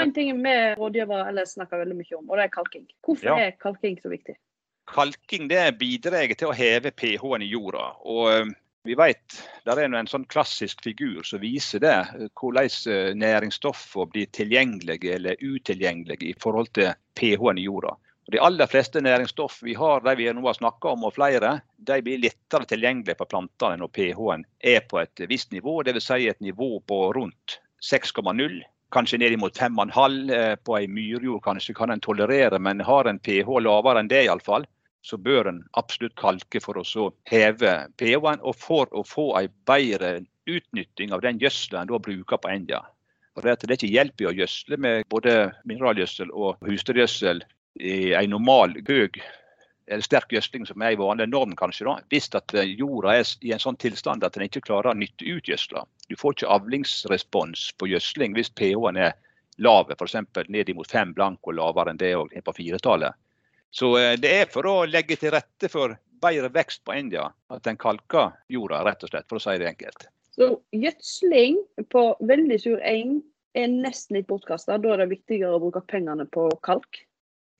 En 0.00 0.12
ting 0.12 0.34
vi 0.42 0.54
rådgivere 0.74 1.30
ellers 1.30 1.54
snakker 1.54 1.80
veldig 1.84 1.96
mye 2.00 2.18
om, 2.18 2.26
og 2.26 2.36
det 2.36 2.48
er 2.48 2.52
kalking. 2.52 2.84
Hvorfor 3.06 3.30
ja. 3.30 3.38
er 3.46 3.56
kalking 3.62 3.96
så 4.02 4.10
viktig? 4.10 4.36
Kalking 4.90 5.48
det 5.48 5.62
bidrar 5.80 6.34
til 6.34 6.50
å 6.50 6.56
heve 6.58 6.92
pH-en 6.92 7.46
i 7.46 7.52
jorda. 7.54 7.86
og 8.04 8.30
eh, 8.32 8.52
vi 8.84 8.92
vet, 9.00 9.38
Det 9.64 9.72
er 9.72 9.86
en 9.86 10.10
sånn 10.10 10.26
klassisk 10.28 10.82
figur 10.84 11.22
som 11.24 11.40
viser 11.40 11.80
det, 11.80 11.96
hvordan 12.36 13.16
næringsstoffene 13.16 14.10
blir 14.12 14.26
tilgjengelige 14.36 15.14
eller 15.14 15.40
utilgjengelige 15.40 16.28
i 16.28 16.34
forhold 16.36 16.68
til 16.76 16.92
pH-en 17.16 17.62
i 17.62 17.64
jorda. 17.64 17.94
De 18.32 18.40
aller 18.40 18.66
fleste 18.66 19.02
næringsstoff 19.04 19.58
vi 19.62 19.74
har, 19.76 20.00
de 20.00 20.14
vi 20.16 20.30
nå 20.32 20.44
har 20.46 20.56
snakka 20.56 20.94
om, 20.94 21.04
og 21.04 21.16
flere, 21.16 21.58
de 21.76 21.98
blir 22.02 22.22
lettere 22.22 22.64
tilgjengelige 22.70 23.18
på 23.18 23.26
plantene 23.28 23.82
når 23.82 23.90
pH-en 23.92 24.46
er 24.64 24.80
på 24.88 25.02
et 25.02 25.26
visst 25.28 25.52
nivå, 25.52 25.82
dvs. 25.84 26.06
Si 26.08 26.28
et 26.30 26.40
nivå 26.40 26.78
på 26.88 27.00
rundt 27.16 27.58
6,0 27.84 28.62
kanskje 28.94 29.18
ned 29.20 29.36
mot 29.42 29.58
5,5 29.58 30.32
eh, 30.32 30.54
på 30.56 30.78
ei 30.78 30.86
myrjord 30.88 31.42
kanskje 31.44 31.74
kan 31.76 31.90
en 31.90 32.00
tolerere, 32.00 32.58
men 32.58 32.80
har 32.80 33.10
en 33.10 33.18
pH 33.18 33.58
lavere 33.60 34.00
enn 34.00 34.08
det 34.08 34.24
iallfall, 34.24 34.64
så 35.04 35.18
bør 35.20 35.50
en 35.50 35.60
absolutt 35.76 36.14
kalke 36.16 36.62
for 36.64 36.80
å 36.80 37.10
heve 37.28 37.74
pH-en, 38.00 38.40
og 38.40 38.56
for 38.56 38.88
å 38.96 39.04
få 39.04 39.32
ei 39.40 39.48
bedre 39.68 40.22
utnytting 40.48 41.12
av 41.12 41.24
den 41.24 41.40
gjødselen 41.42 41.82
en 41.82 41.92
da 41.92 42.00
bruker 42.00 42.40
på 42.40 42.52
enja. 42.52 42.80
For 43.34 43.44
det 43.44 43.66
er 43.66 43.76
ikke 43.76 43.90
hjelp 43.90 44.22
i 44.22 44.28
å 44.30 44.36
gjødsle 44.38 44.78
med 44.78 45.08
både 45.10 45.34
mineralgjødsel 45.66 46.30
og 46.30 46.62
husdyrgjødsel 46.64 47.42
en 47.80 48.30
normal 48.30 48.76
høy 48.86 49.22
eller 49.86 50.04
sterk 50.04 50.32
gjødsling 50.32 50.64
som 50.68 50.82
er 50.82 50.94
i 50.94 50.98
vanlig 50.98 51.26
norm, 51.28 51.52
kanskje, 51.58 51.86
da, 51.88 51.98
hvis 52.12 52.30
at 52.36 52.54
eh, 52.56 52.70
jorda 52.78 53.18
er 53.18 53.32
i 53.44 53.52
en 53.54 53.60
sånn 53.62 53.78
tilstand 53.80 54.24
at 54.24 54.36
den 54.36 54.46
ikke 54.46 54.64
klarer 54.64 54.92
å 54.92 54.96
nytte 54.96 55.26
ut 55.28 55.50
gjødsla. 55.50 55.84
Du 56.08 56.16
får 56.20 56.38
ikke 56.38 56.54
avlingsrespons 56.56 57.66
på 57.80 57.90
gjødsling 57.92 58.36
hvis 58.38 58.52
pH-en 58.56 59.00
er 59.00 59.12
lav, 59.64 59.92
f.eks. 59.92 60.16
ned 60.48 60.72
mot 60.76 60.90
fem 60.90 61.12
blank 61.16 61.44
og 61.44 61.58
lavere 61.58 61.92
enn 61.92 62.00
det 62.00 62.14
er 62.14 62.46
på 62.46 62.56
firetallet. 62.56 63.12
Så 63.74 63.92
eh, 64.00 64.14
det 64.20 64.32
er 64.40 64.50
for 64.50 64.70
å 64.70 64.76
legge 64.88 65.18
til 65.20 65.34
rette 65.34 65.68
for 65.68 65.98
bedre 66.24 66.48
vekst 66.54 66.84
på 66.86 66.96
India 66.96 67.28
at 67.52 67.68
en 67.68 67.80
kalker 67.80 68.32
jorda, 68.48 68.80
rett 68.86 69.04
og 69.04 69.12
slett, 69.12 69.28
for 69.28 69.40
å 69.40 69.44
si 69.44 69.58
det 69.60 69.68
enkelt. 69.74 70.08
Så 70.34 70.54
gjødsling 70.74 71.60
på 71.92 72.08
veldig 72.24 72.56
sur 72.58 72.80
eng 72.82 73.20
er 73.54 73.68
nesten 73.70 74.16
litt 74.16 74.26
bortkasta. 74.26 74.80
Da 74.82 74.94
er 74.94 75.04
det 75.04 75.12
viktigere 75.12 75.58
å 75.58 75.60
bruke 75.62 75.84
pengene 75.86 76.24
på 76.26 76.48
kalk? 76.64 77.04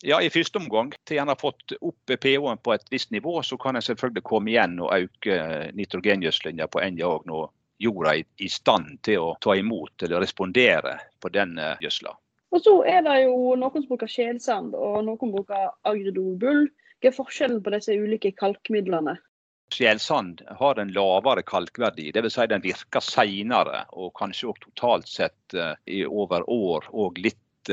Ja, 0.06 0.18
i 0.20 0.28
første 0.28 0.60
omgang. 0.60 0.90
Til 1.08 1.16
en 1.22 1.30
har 1.32 1.38
fått 1.40 1.72
opp 1.80 2.12
pH-en 2.20 2.58
på 2.60 2.74
et 2.74 2.90
visst 2.92 3.12
nivå, 3.14 3.38
så 3.42 3.56
kan 3.56 3.78
en 3.78 3.84
selvfølgelig 3.84 4.22
komme 4.28 4.52
igjen 4.52 4.74
og 4.84 4.92
øke 4.92 5.36
nitrogengjødslinga 5.72 6.66
på 6.68 6.82
enja 6.84 7.08
òg 7.08 7.24
når 7.30 7.46
jorda 7.80 8.12
er 8.18 8.44
i 8.44 8.50
stand 8.52 8.98
til 9.08 9.22
å 9.24 9.30
ta 9.40 9.56
imot 9.56 10.04
eller 10.04 10.20
respondere 10.20 10.98
på 11.24 11.30
den 11.32 11.56
eh, 11.56 11.80
gjødsla. 11.80 12.12
Og 12.52 12.60
så 12.66 12.74
er 12.84 13.00
det 13.06 13.16
jo 13.22 13.54
noen 13.56 13.80
som 13.80 13.88
bruker 13.88 14.10
skjelsand, 14.12 14.76
og 14.76 14.98
noen 15.08 15.32
bruker 15.32 15.72
agridolbull. 15.88 16.66
Hva 17.00 17.10
er 17.10 17.16
forskjellen 17.16 17.64
på 17.64 17.72
disse 17.72 17.96
ulike 17.96 18.34
kalkmidlene? 18.36 19.16
Skjelsand 19.72 20.44
har 20.60 20.78
en 20.78 20.92
lavere 20.92 21.42
kalkverdi, 21.48 22.10
dvs. 22.12 22.36
Si 22.36 22.46
den 22.52 22.62
virker 22.62 23.02
senere 23.02 23.86
og 23.96 24.12
kanskje 24.20 24.52
også 24.52 24.68
totalt 24.68 25.08
sett 25.08 25.56
i 25.88 26.04
over 26.04 26.44
år 26.52 26.92
og 26.92 27.16
litt 27.24 27.72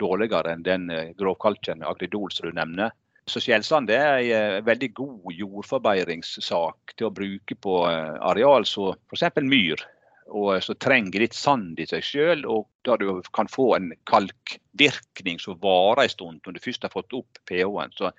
dårligere 0.00 0.54
enn 0.54 0.64
den 0.66 0.88
eh, 0.90 1.12
grovkalken 1.18 1.82
med 1.82 1.88
agridol 1.90 2.32
som 2.34 2.48
du 2.48 2.56
nevner. 2.56 2.94
Så 3.28 3.42
skjellsand 3.44 3.90
er 3.92 4.22
en 4.22 4.32
eh, 4.32 4.64
veldig 4.64 4.88
god 4.96 5.36
jordforbedringssak 5.36 6.96
til 6.96 7.08
å 7.08 7.14
bruke 7.14 7.56
på 7.60 7.82
eh, 7.90 8.16
areal 8.30 8.66
som 8.68 8.96
f.eks. 9.12 9.42
myr. 9.44 9.84
Og 10.28 10.58
som 10.60 10.76
trenger 10.76 11.22
litt 11.22 11.36
sand 11.36 11.78
i 11.80 11.86
seg 11.88 12.04
sjøl, 12.04 12.42
og 12.44 12.66
da 12.84 12.98
du 13.00 13.22
kan 13.32 13.48
få 13.48 13.70
en 13.78 13.94
kalkvirkning 14.10 15.38
som 15.40 15.56
varer 15.62 16.04
en 16.04 16.12
stund 16.12 16.42
når 16.44 16.58
du 16.58 16.64
først 16.66 16.84
har 16.84 16.92
fått 16.92 17.16
opp 17.16 17.40
pH-en. 17.48 17.94
Så 17.96 18.12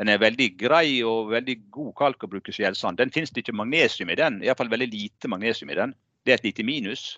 den 0.00 0.10
er 0.12 0.20
veldig 0.20 0.50
grei 0.60 1.00
og 1.06 1.32
veldig 1.32 1.56
god 1.72 1.92
kalk 2.00 2.26
å 2.26 2.30
bruke 2.34 2.52
skjellsand. 2.52 3.00
Den 3.00 3.12
finnes 3.14 3.32
det 3.32 3.44
ikke 3.44 3.56
magnesium 3.56 4.12
i 4.12 4.18
den, 4.20 4.42
iallfall 4.44 4.72
veldig 4.72 4.90
lite 4.92 5.30
magnesium 5.32 5.72
i 5.72 5.78
den. 5.78 5.94
Det 6.24 6.34
er 6.34 6.40
et 6.42 6.48
lite 6.50 6.66
minus. 6.68 7.14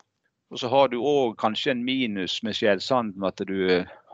Og 0.55 0.61
så 0.63 0.71
har 0.71 0.93
du 0.93 1.01
òg 1.03 1.35
kanskje 1.41 1.73
en 1.75 1.83
minus 1.87 2.39
med 2.47 2.55
skjellsand 2.55 3.17
med 3.19 3.33
at 3.33 3.49
du 3.49 3.59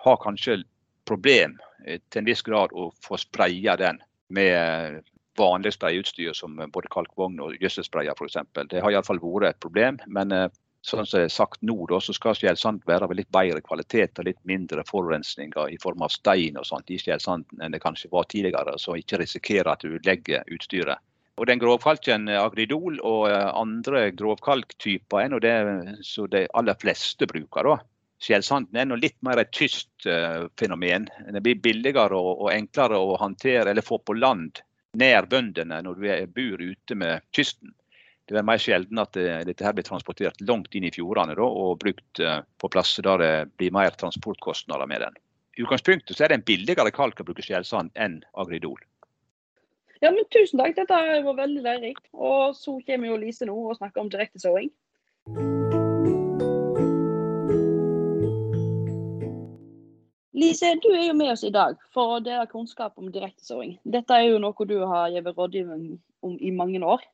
har 0.04 0.16
kanskje 0.22 0.62
problem 1.08 1.58
eh, 1.86 2.00
til 2.10 2.22
en 2.22 2.28
viss 2.28 2.42
grad 2.46 2.74
å 2.74 2.90
få 3.04 3.18
spraya 3.20 3.76
den 3.78 4.00
med 4.32 4.54
eh, 4.56 4.98
vanlig 5.38 5.74
sprayutstyr 5.76 6.34
som 6.36 6.58
både 6.74 6.90
kalkvogn 6.92 7.38
og 7.40 7.56
gjødselsprayer 7.60 8.18
f.eks. 8.18 8.42
Det 8.68 8.82
har 8.82 8.92
iallfall 8.92 9.22
vært 9.22 9.54
et 9.54 9.62
problem. 9.64 10.00
Men 10.06 10.34
eh, 10.34 10.48
sånn 10.82 11.06
som 11.06 11.22
jeg 11.22 11.30
er 11.30 11.36
sagt 11.36 11.62
nå, 11.62 11.76
da, 11.90 12.00
så 12.02 12.14
skal 12.16 12.36
skjellsand 12.36 12.82
være 12.90 13.06
av 13.06 13.14
litt 13.14 13.30
bedre 13.34 13.62
kvalitet 13.64 14.18
og 14.18 14.26
litt 14.26 14.40
mindre 14.48 14.84
forurensninger 14.88 15.70
i 15.70 15.78
form 15.82 16.02
av 16.02 16.12
stein 16.14 16.58
og 16.58 16.66
sånt 16.66 16.90
i 16.90 16.98
skjellsanden 16.98 17.62
enn 17.62 17.76
det 17.76 17.82
kanskje 17.84 18.10
var 18.12 18.26
tidligere. 18.28 18.74
Så 18.82 18.98
ikke 18.98 19.22
risikere 19.22 19.76
at 19.76 19.86
du 19.86 19.98
legger 20.02 20.42
utstyret. 20.50 20.98
Og 21.40 21.46
den 21.48 21.62
Grovkalken 21.62 22.26
agridol 22.28 22.98
og 23.08 23.30
andre 23.32 24.10
grovkalktyper 24.12 25.22
er 25.22 25.30
nå 25.32 25.38
det 25.40 25.54
som 26.04 26.28
de 26.30 26.44
aller 26.52 26.76
fleste 26.82 27.24
bruker. 27.30 27.70
da. 27.70 27.78
Skjellsanden 28.22 28.78
er 28.78 28.86
nå 28.86 28.96
litt 29.00 29.18
mer 29.26 29.40
et 29.42 29.50
tyst 29.54 30.06
uh, 30.06 30.46
fenomen. 30.58 31.08
Det 31.34 31.42
blir 31.42 31.58
billigere 31.62 32.14
og, 32.14 32.44
og, 32.44 32.50
enklere 32.54 33.00
å 33.00 33.16
håndtere 33.18 33.72
eller 33.72 33.82
få 33.82 33.98
på 33.98 34.14
land 34.14 34.62
nær 34.98 35.26
bøndene 35.26 35.80
når 35.82 35.98
du 35.98 36.06
er, 36.06 36.28
bor 36.30 36.62
ute 36.62 36.98
med 36.98 37.24
kysten. 37.34 37.72
Det 38.28 38.38
er 38.38 38.46
mer 38.46 38.60
sjelden 38.62 39.00
at 39.02 39.16
det, 39.16 39.26
eh, 39.28 39.42
dette 39.48 39.66
her 39.66 39.74
blir 39.74 39.84
transportert 39.84 40.38
langt 40.46 40.76
inn 40.78 40.86
i 40.86 40.92
fjordene 40.94 41.34
da, 41.36 41.44
og 41.44 41.80
brukt 41.82 42.22
uh, 42.22 42.38
på 42.62 42.70
plasser 42.70 43.04
der 43.08 43.18
det 43.20 43.32
blir 43.58 43.74
mer 43.74 43.92
transportkostnader 43.98 44.88
med 44.88 45.02
den. 45.04 45.18
I 45.58 45.66
utgangspunktet 45.66 46.16
så 46.16 46.24
er 46.24 46.32
det 46.32 46.38
en 46.38 46.46
billigere 46.46 46.94
kalk 46.94 47.20
å 47.20 47.26
bruke 47.26 47.44
skjellsand 47.44 47.90
enn 47.98 48.20
agridol. 48.38 48.78
Ja, 50.02 50.10
men 50.10 50.24
Tusen 50.34 50.58
takk, 50.58 50.74
dette 50.78 50.96
var 51.26 51.36
veldig 51.38 51.62
lærerikt. 51.62 52.06
Og 52.14 52.56
så 52.58 52.78
kommer 52.86 53.10
jo 53.10 53.18
Lise 53.20 53.46
nå 53.46 53.54
og 53.54 53.76
snakker 53.78 54.02
om 54.02 54.10
direktesåing. 54.10 54.70
Lise, 60.42 60.74
du 60.82 60.88
er 60.90 61.04
jo 61.06 61.14
med 61.14 61.30
oss 61.30 61.44
i 61.46 61.52
dag 61.54 61.76
for 61.94 62.16
å 62.16 62.22
dele 62.24 62.48
kunnskap 62.50 62.96
om 62.98 63.12
direktesåing. 63.14 63.76
Dette 63.86 64.16
er 64.16 64.32
jo 64.32 64.40
noe 64.42 64.66
du 64.66 64.74
har 64.90 65.12
gitt 65.14 65.28
rådgivning 65.36 66.00
om 66.26 66.34
i 66.34 66.50
mange 66.50 66.80
år. 66.82 67.04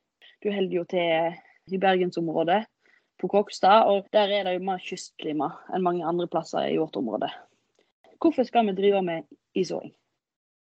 Du 0.41 0.49
holder 0.49 0.75
jo 0.79 0.85
til 0.89 1.37
i 1.69 1.77
bergensområdet, 1.77 2.63
på 3.19 3.27
Kokstad, 3.29 3.85
og 3.91 4.07
der 4.15 4.31
er 4.33 4.47
det 4.47 4.55
jo 4.55 4.65
mer 4.65 4.81
kystklima 4.81 5.51
enn 5.69 5.85
mange 5.85 6.07
andre 6.07 6.25
plasser 6.31 6.71
i 6.71 6.79
vårt 6.79 6.97
område. 6.97 7.29
Hvorfor 8.17 8.47
skal 8.47 8.65
vi 8.69 8.77
drive 8.79 9.03
med 9.05 9.27
isåing? 9.53 9.91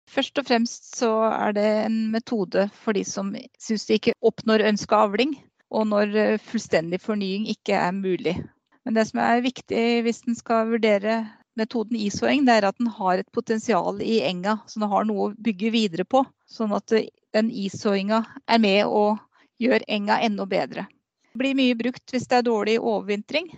Først 0.08 0.38
og 0.38 0.46
fremst 0.46 0.94
så 0.96 1.10
er 1.28 1.52
det 1.56 1.66
en 1.82 1.98
metode 2.14 2.68
for 2.72 2.96
de 2.96 3.02
som 3.04 3.34
syns 3.60 3.88
de 3.88 3.98
ikke 3.98 4.14
oppnår 4.24 4.64
ønska 4.70 5.02
avling, 5.08 5.34
og 5.74 5.90
når 5.90 6.38
fullstendig 6.46 7.02
fornying 7.02 7.50
ikke 7.50 7.74
er 7.76 7.92
mulig. 7.92 8.38
Men 8.86 8.94
det 8.94 9.08
som 9.10 9.20
er 9.20 9.42
viktig 9.42 9.86
hvis 10.06 10.22
en 10.30 10.38
skal 10.38 10.70
vurdere 10.70 11.24
metoden 11.56 11.98
isåing 11.98 12.46
er 12.52 12.68
at 12.68 12.78
den 12.78 12.90
har 12.92 13.20
et 13.20 13.30
potensial 13.32 14.02
i 14.04 14.20
enga, 14.28 14.58
så 14.66 14.80
den 14.80 14.90
har 14.92 15.06
noe 15.08 15.28
å 15.28 15.34
bygge 15.36 15.72
videre 15.74 16.04
på. 16.04 16.24
Sånn 16.46 16.74
at 16.76 16.92
den 17.34 17.50
isåinga 17.50 18.22
er 18.46 18.60
med 18.62 18.84
og 18.86 19.18
gjør 19.62 19.84
enga 19.88 20.20
enda 20.24 20.46
bedre. 20.46 20.86
Det 21.32 21.40
blir 21.40 21.56
mye 21.58 21.76
brukt 21.76 22.12
hvis 22.12 22.28
det 22.30 22.40
er 22.40 22.46
dårlig 22.46 22.76
overvintring. 22.80 23.50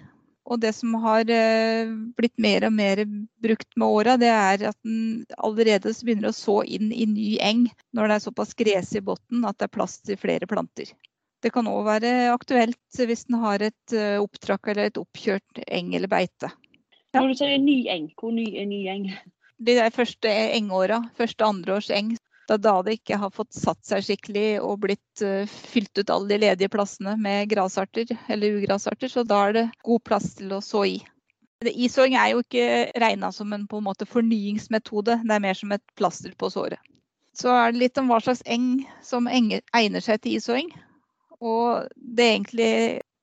Og 0.49 0.61
det 0.63 0.73
som 0.73 0.95
har 1.03 1.29
eh, 1.29 1.91
blitt 2.17 2.39
mer 2.41 2.65
og 2.65 2.73
mer 2.73 3.03
brukt 3.43 3.69
med 3.77 3.99
åra, 3.99 4.17
det 4.21 4.31
er 4.33 4.65
at 4.71 4.79
den 4.87 5.27
allerede 5.37 5.93
begynner 6.01 6.31
å 6.31 6.37
så 6.37 6.63
inn 6.65 6.89
i 6.89 7.05
ny 7.07 7.35
eng 7.45 7.67
når 7.93 8.09
det 8.09 8.17
er 8.17 8.25
såpass 8.25 8.57
grese 8.57 8.99
i 8.99 9.05
bunnen 9.05 9.45
at 9.45 9.59
det 9.61 9.69
er 9.69 9.75
plass 9.77 9.99
til 10.01 10.17
flere 10.21 10.49
planter. 10.49 10.95
Det 11.45 11.53
kan 11.55 11.69
òg 11.71 11.85
være 11.87 12.13
aktuelt 12.33 12.97
hvis 12.97 13.29
den 13.29 13.39
har 13.45 13.63
et 13.63 13.95
eh, 13.95 14.17
opptrakk 14.19 14.73
eller 14.73 14.89
et 14.89 14.99
oppkjørt 14.99 15.63
eng 15.69 15.93
eller 15.99 16.11
beite. 16.11 16.51
Når 17.17 17.29
du 17.31 17.39
sier 17.41 17.61
ny 17.63 17.79
eng, 17.89 18.09
hvor 18.21 18.33
ny 18.35 18.47
er 18.61 18.67
ny 18.69 18.83
eng? 18.93 19.11
De 19.59 19.75
der 19.79 19.93
første 19.95 20.31
engåra, 20.55 21.01
første 21.19 21.47
andreårs 21.47 21.91
eng. 21.95 22.17
Da, 22.49 22.57
da 22.57 22.79
det 22.85 22.99
ikke 22.99 23.19
har 23.21 23.33
fått 23.35 23.53
satt 23.53 23.81
seg 23.85 24.05
skikkelig 24.07 24.61
og 24.65 24.79
blitt 24.87 25.23
uh, 25.25 25.45
fylt 25.45 26.01
ut 26.01 26.13
alle 26.13 26.31
de 26.31 26.39
ledige 26.47 26.73
plassene 26.73 27.13
med 27.21 27.51
grasarter 27.51 28.15
eller 28.33 28.57
ugrasarter, 28.57 29.11
så 29.13 29.25
da 29.29 29.43
er 29.49 29.57
det 29.57 29.65
god 29.85 30.05
plass 30.09 30.31
til 30.39 30.55
å 30.57 30.63
så 30.65 30.87
i. 30.89 30.97
Isåing 31.69 32.15
er 32.17 32.33
jo 32.33 32.41
ikke 32.45 32.69
regna 33.03 33.33
som 33.35 33.53
en, 33.53 33.67
på 33.69 33.81
en 33.81 33.89
måte 33.89 34.09
fornyingsmetode, 34.09 35.19
det 35.27 35.35
er 35.35 35.45
mer 35.45 35.59
som 35.59 35.75
et 35.75 35.85
plaster 35.99 36.33
på 36.39 36.49
såret. 36.55 36.81
Så 37.37 37.53
er 37.53 37.75
det 37.75 37.83
litt 37.83 38.01
om 38.01 38.09
hva 38.11 38.21
slags 38.23 38.41
eng 38.49 38.87
som 39.05 39.29
egner 39.29 40.03
seg 40.03 40.23
til 40.23 40.39
isåing. 40.39 40.71
Og 41.45 41.85
det 41.97 42.25
er 42.25 42.33
egentlig, 42.33 42.73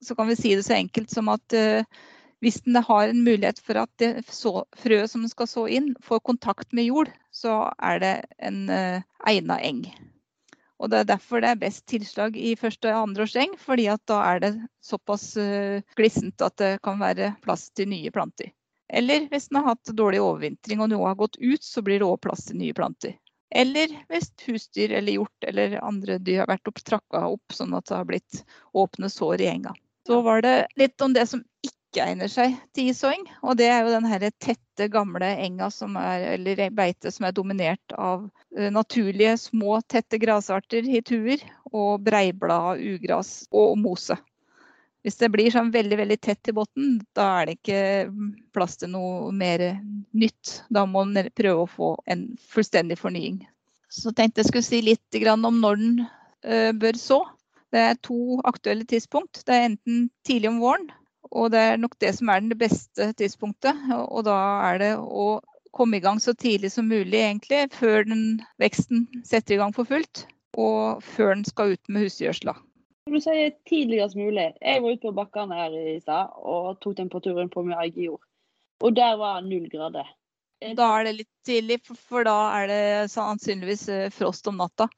så 0.04 0.14
kan 0.16 0.30
vi 0.30 0.38
si 0.38 0.54
det 0.54 0.64
så 0.68 0.76
enkelt 0.76 1.10
som 1.12 1.32
at 1.32 1.56
uh, 1.56 2.04
hvis 2.44 2.60
den 2.66 2.76
har 2.84 3.08
en 3.08 3.22
mulighet 3.24 3.60
for 3.64 3.78
at 3.80 3.90
det 4.02 4.26
frøet 4.28 5.10
som 5.10 5.24
den 5.24 5.32
skal 5.32 5.48
så 5.48 5.64
inn, 5.72 5.94
får 6.04 6.24
kontakt 6.26 6.74
med 6.76 6.90
jord, 6.90 7.10
så 7.32 7.70
er 7.82 8.02
det 8.02 8.14
en 8.38 8.66
uh, 8.68 9.00
egna 9.28 9.58
eng. 9.64 9.86
Og 10.76 10.90
Det 10.92 10.98
er 10.98 11.08
derfor 11.08 11.40
det 11.40 11.54
er 11.54 11.62
best 11.62 11.86
tilslag 11.88 12.36
i 12.36 12.52
første 12.60 12.92
og 12.92 13.08
andre 13.08 13.24
års 13.24 13.36
eng, 13.40 13.54
fordi 13.56 13.88
da 14.04 14.20
er 14.34 14.42
det 14.44 14.52
såpass 14.84 15.30
uh, 15.40 15.80
glissent 15.96 16.44
at 16.44 16.56
det 16.60 16.74
kan 16.84 17.00
være 17.00 17.32
plass 17.44 17.70
til 17.72 17.88
nye 17.88 18.12
planter. 18.12 18.52
Eller 18.92 19.26
hvis 19.30 19.48
den 19.48 19.62
har 19.62 19.72
hatt 19.72 19.96
dårlig 19.98 20.20
overvintring 20.22 20.82
og 20.84 20.92
noe 20.92 21.08
har 21.08 21.18
gått 21.18 21.40
ut, 21.40 21.62
så 21.64 21.82
blir 21.82 21.98
det 21.98 22.06
òg 22.06 22.20
plass 22.22 22.44
til 22.46 22.60
nye 22.60 22.76
planter. 22.76 23.16
Eller 23.54 23.90
hvis 24.10 24.30
husdyr 24.46 24.92
eller 24.98 25.16
hjort 25.16 25.46
eller 25.46 25.78
andre 25.80 26.18
dyr 26.18 26.42
har 26.42 26.50
vært 26.50 26.68
opp, 26.70 26.82
trakka 26.84 27.24
opp 27.30 27.54
sånn 27.54 27.74
at 27.78 27.86
det 27.88 27.96
har 27.96 28.06
blitt 28.08 28.40
åpne 28.76 29.10
sår 29.10 29.42
i 29.42 29.50
enga. 29.50 29.74
Så 30.06 30.20
var 30.22 30.42
det 30.42 30.56
litt 30.78 31.02
om 31.02 31.14
det 31.14 31.26
som 31.30 31.42
ikke 31.66 31.75
egner 31.96 32.30
seg 32.30 32.56
til 32.74 32.90
isåing. 32.90 33.24
Og 33.42 33.56
det 33.60 33.68
er 33.70 33.84
jo 33.84 33.94
den 33.94 34.08
her 34.08 34.24
tette, 34.42 34.88
gamle 34.92 35.28
enga 35.40 35.70
som 35.72 35.96
er, 35.96 36.34
eller 36.34 36.66
beite 36.76 37.12
som 37.12 37.26
er 37.28 37.34
dominert 37.36 37.94
av 37.96 38.26
uh, 38.26 38.68
naturlige, 38.72 39.36
små, 39.46 39.80
tette 39.88 40.20
grasarter, 40.20 40.84
hituer 40.84 41.42
og 41.72 42.02
breiblad, 42.04 42.82
ugras 42.82 43.46
og 43.54 43.76
mose. 43.80 44.18
Hvis 45.06 45.20
det 45.20 45.30
blir 45.30 45.52
sånn 45.54 45.70
veldig 45.70 46.00
veldig 46.00 46.18
tett 46.18 46.50
i 46.50 46.54
bunnen, 46.56 46.96
da 47.14 47.28
er 47.38 47.46
det 47.46 47.58
ikke 47.60 47.80
plass 48.56 48.74
til 48.80 48.90
noe 48.90 49.30
mer 49.30 49.62
nytt. 50.10 50.64
Da 50.66 50.82
må 50.82 51.04
man 51.06 51.30
prøve 51.30 51.62
å 51.62 51.70
få 51.70 51.92
en 52.10 52.32
fullstendig 52.50 52.98
fornying. 52.98 53.44
Så 53.86 54.10
tenkte 54.10 54.42
jeg 54.42 54.50
skulle 54.50 54.66
si 54.66 54.82
litt 54.82 55.20
om 55.30 55.60
når 55.62 55.78
den 55.78 56.00
uh, 56.02 56.72
bør 56.74 56.98
så. 56.98 57.22
Det 57.70 57.82
er 57.82 58.02
to 58.02 58.40
aktuelle 58.46 58.86
tidspunkt. 58.88 59.44
Det 59.46 59.54
er 59.54 59.68
enten 59.70 60.08
tidlig 60.26 60.50
om 60.50 60.58
våren, 60.62 60.90
og 61.30 61.50
det 61.54 61.62
er 61.62 61.80
nok 61.80 61.96
det 62.02 62.12
som 62.16 62.30
er 62.32 62.44
det 62.44 62.58
beste 62.60 63.10
tidspunktet. 63.18 63.78
Og 63.94 64.24
da 64.26 64.36
er 64.70 64.80
det 64.82 64.92
å 65.00 65.40
komme 65.76 65.98
i 65.98 66.04
gang 66.04 66.20
så 66.22 66.34
tidlig 66.34 66.72
som 66.72 66.88
mulig, 66.88 67.18
egentlig, 67.20 67.66
før 67.76 68.06
den 68.08 68.42
veksten 68.62 69.06
setter 69.26 69.56
i 69.56 69.60
gang 69.60 69.74
for 69.76 69.88
fullt. 69.88 70.26
Og 70.56 71.02
før 71.04 71.34
den 71.34 71.44
skal 71.44 71.74
ut 71.76 71.92
med 71.92 72.06
husgjødsla. 72.06 72.56
Du 73.06 73.18
sier 73.22 73.52
tidligst 73.68 74.16
mulig. 74.18 74.48
Jeg 74.58 74.82
var 74.82 74.94
ute 74.96 75.04
på 75.04 75.14
bakkene 75.14 75.58
her 75.60 75.74
i 75.78 75.98
stad 76.02 76.32
og 76.42 76.80
tok 76.82 76.96
temperaturen 76.98 77.50
på 77.52 77.62
min 77.66 77.76
egen 77.84 78.08
jord. 78.08 78.22
Og 78.82 78.96
der 78.96 79.14
var 79.20 79.44
null 79.44 79.68
grader. 79.70 80.08
Da 80.76 80.88
er 80.96 81.04
det 81.06 81.16
litt 81.18 81.32
tidlig, 81.46 81.82
for 81.84 82.24
da 82.26 82.36
er 82.56 82.70
det 82.70 82.84
sannsynligvis 83.12 83.84
eh, 83.92 84.08
frost 84.14 84.48
om 84.48 84.56
natta. 84.58 84.88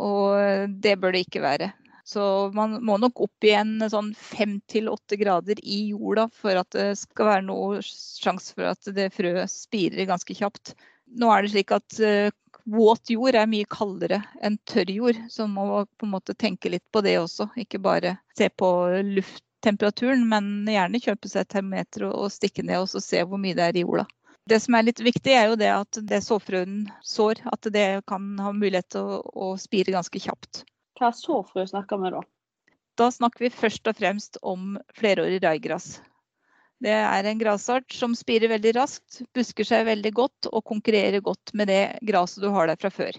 Og 0.00 0.36
eh, 0.40 0.64
det 0.68 0.96
bør 1.00 1.14
det 1.14 1.26
ikke 1.26 1.44
være. 1.44 1.70
Så 2.06 2.22
man 2.54 2.76
må 2.86 3.00
nok 3.02 3.20
opp 3.24 3.44
igjen 3.44 3.80
sånn 3.90 4.12
fem 4.14 4.60
til 4.70 4.86
åtte 4.92 5.18
grader 5.18 5.58
i 5.58 5.88
jorda 5.90 6.28
for 6.30 6.54
at 6.60 6.68
det 6.76 6.92
skal 7.00 7.30
være 7.32 7.46
noe 7.48 7.80
sjanse 7.82 8.54
for 8.54 8.68
at 8.70 8.90
det 8.94 9.08
frøet 9.16 9.50
spirer 9.50 10.06
ganske 10.06 10.36
kjapt. 10.38 10.76
Nå 11.18 11.32
er 11.34 11.42
det 11.42 11.50
slik 11.50 11.72
at 11.74 11.98
eh, 11.98 12.30
våt 12.66 13.10
jord 13.10 13.34
er 13.38 13.50
mye 13.50 13.66
kaldere 13.70 14.20
enn 14.42 14.58
tørr 14.70 14.92
jord, 14.94 15.18
så 15.30 15.48
man 15.50 15.72
må 15.72 15.80
på 15.98 16.06
en 16.06 16.14
måte 16.14 16.34
tenke 16.38 16.70
litt 16.70 16.86
på 16.94 17.02
det 17.02 17.16
også. 17.18 17.48
Ikke 17.58 17.82
bare 17.82 18.16
se 18.38 18.52
på 18.54 18.70
lufttemperaturen, 19.08 20.22
men 20.30 20.70
gjerne 20.70 21.02
kjøpe 21.02 21.30
seg 21.30 21.42
et 21.42 21.52
termometer 21.56 22.06
og 22.12 22.30
stikke 22.34 22.66
ned 22.66 22.86
og 22.86 23.02
se 23.02 23.22
hvor 23.26 23.42
mye 23.42 23.58
det 23.58 23.66
er 23.66 23.80
i 23.80 23.86
jorda. 23.86 24.06
Det 24.46 24.60
som 24.62 24.78
er 24.78 24.86
litt 24.86 25.02
viktig, 25.02 25.34
er 25.34 25.50
jo 25.50 25.58
det 25.58 25.72
at 25.74 25.98
det 26.06 26.22
såfrøen 26.22 26.84
sår, 27.02 27.42
at 27.50 27.66
det 27.74 27.86
kan 28.06 28.36
ha 28.38 28.54
mulighet 28.54 28.92
til 28.94 29.10
å, 29.16 29.20
å 29.26 29.52
spire 29.58 29.94
ganske 29.98 30.22
kjapt. 30.22 30.62
Hva 30.96 31.12
såfrø 31.12 31.66
snakker 31.68 32.00
vi 32.02 32.12
da? 32.14 32.22
Da 32.96 33.10
snakker 33.12 33.46
vi 33.46 33.52
først 33.52 33.88
og 33.90 33.98
fremst 33.98 34.38
om 34.42 34.76
flerårig 34.96 35.42
raigras. 35.44 35.98
Det 36.80 36.92
er 36.92 37.28
en 37.28 37.40
grasart 37.40 37.92
som 37.92 38.14
spirer 38.16 38.52
veldig 38.52 38.74
raskt, 38.76 39.22
busker 39.36 39.64
seg 39.64 39.86
veldig 39.88 40.12
godt 40.16 40.48
og 40.50 40.64
konkurrerer 40.68 41.24
godt 41.24 41.52
med 41.56 41.70
det 41.72 41.84
gresset 42.04 42.44
du 42.44 42.50
har 42.52 42.68
der 42.68 42.80
fra 42.80 42.92
før. 42.92 43.16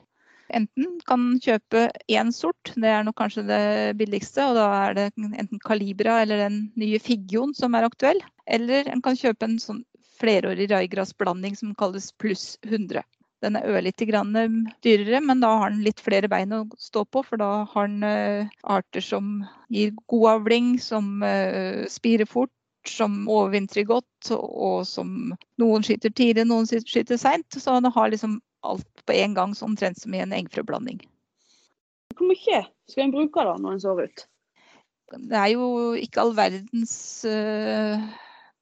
Enten 0.54 1.00
kan 1.10 1.24
kjøpe 1.44 1.88
én 2.08 2.30
sort, 2.32 2.72
det 2.80 2.88
er 2.88 3.04
nok 3.04 3.18
kanskje 3.20 3.44
det 3.50 3.98
billigste, 4.00 4.46
og 4.48 4.56
da 4.56 4.68
er 4.86 4.96
det 4.96 5.08
enten 5.18 5.60
Calibra 5.60 6.22
eller 6.24 6.46
den 6.46 6.60
nye 6.80 7.02
Figgjon 7.04 7.54
som 7.58 7.76
er 7.76 7.88
aktuell. 7.90 8.22
Eller 8.48 8.88
en 8.94 9.04
kan 9.04 9.18
kjøpe 9.20 9.50
en 9.50 9.58
sånn 9.60 9.84
flerårig 10.18 10.70
raigrasblanding 10.72 11.58
som 11.60 11.76
kalles 11.78 12.14
pluss 12.22 12.56
100. 12.64 13.04
Den 13.46 13.58
er 13.60 13.68
ørlite 13.70 14.08
grann 14.10 14.34
dyrere, 14.86 15.20
men 15.22 15.44
da 15.44 15.52
har 15.62 15.74
den 15.74 15.84
litt 15.86 16.02
flere 16.02 16.30
bein 16.32 16.56
å 16.56 16.64
stå 16.82 17.04
på. 17.06 17.22
For 17.28 17.38
da 17.42 17.68
har 17.70 17.92
den 17.92 18.50
arter 18.66 19.04
som 19.06 19.44
gir 19.70 19.94
god 20.10 20.30
avling, 20.32 20.72
som 20.82 21.22
spirer 21.92 22.26
fort, 22.26 22.54
som 22.90 23.28
overvintrer 23.30 23.86
godt, 23.88 24.32
og 24.34 24.88
som 24.90 25.36
noen 25.62 25.86
skyter 25.86 26.14
tidlig, 26.18 26.48
noen 26.50 26.66
skyter 26.66 27.20
seint. 27.22 27.46
Så 27.54 27.78
den 27.78 27.92
har 27.94 28.10
liksom 28.10 28.40
alt 28.66 29.06
på 29.06 29.14
en 29.14 29.38
gang, 29.38 29.54
omtrent 29.62 30.02
som 30.02 30.16
i 30.16 30.24
en 30.24 30.34
eggfrøblanding. 30.36 31.02
Hvor 32.18 32.32
mye 32.32 32.64
skal 32.90 33.06
en 33.06 33.14
bruke 33.14 33.46
da 33.46 33.58
når 33.62 33.78
en 33.78 33.84
sår 33.84 34.06
ut? 34.08 34.26
Det 35.30 35.38
er 35.40 35.52
jo 35.54 35.68
ikke 35.96 36.24
all 36.24 36.34
verdens 36.36 36.96
uh, 37.30 38.02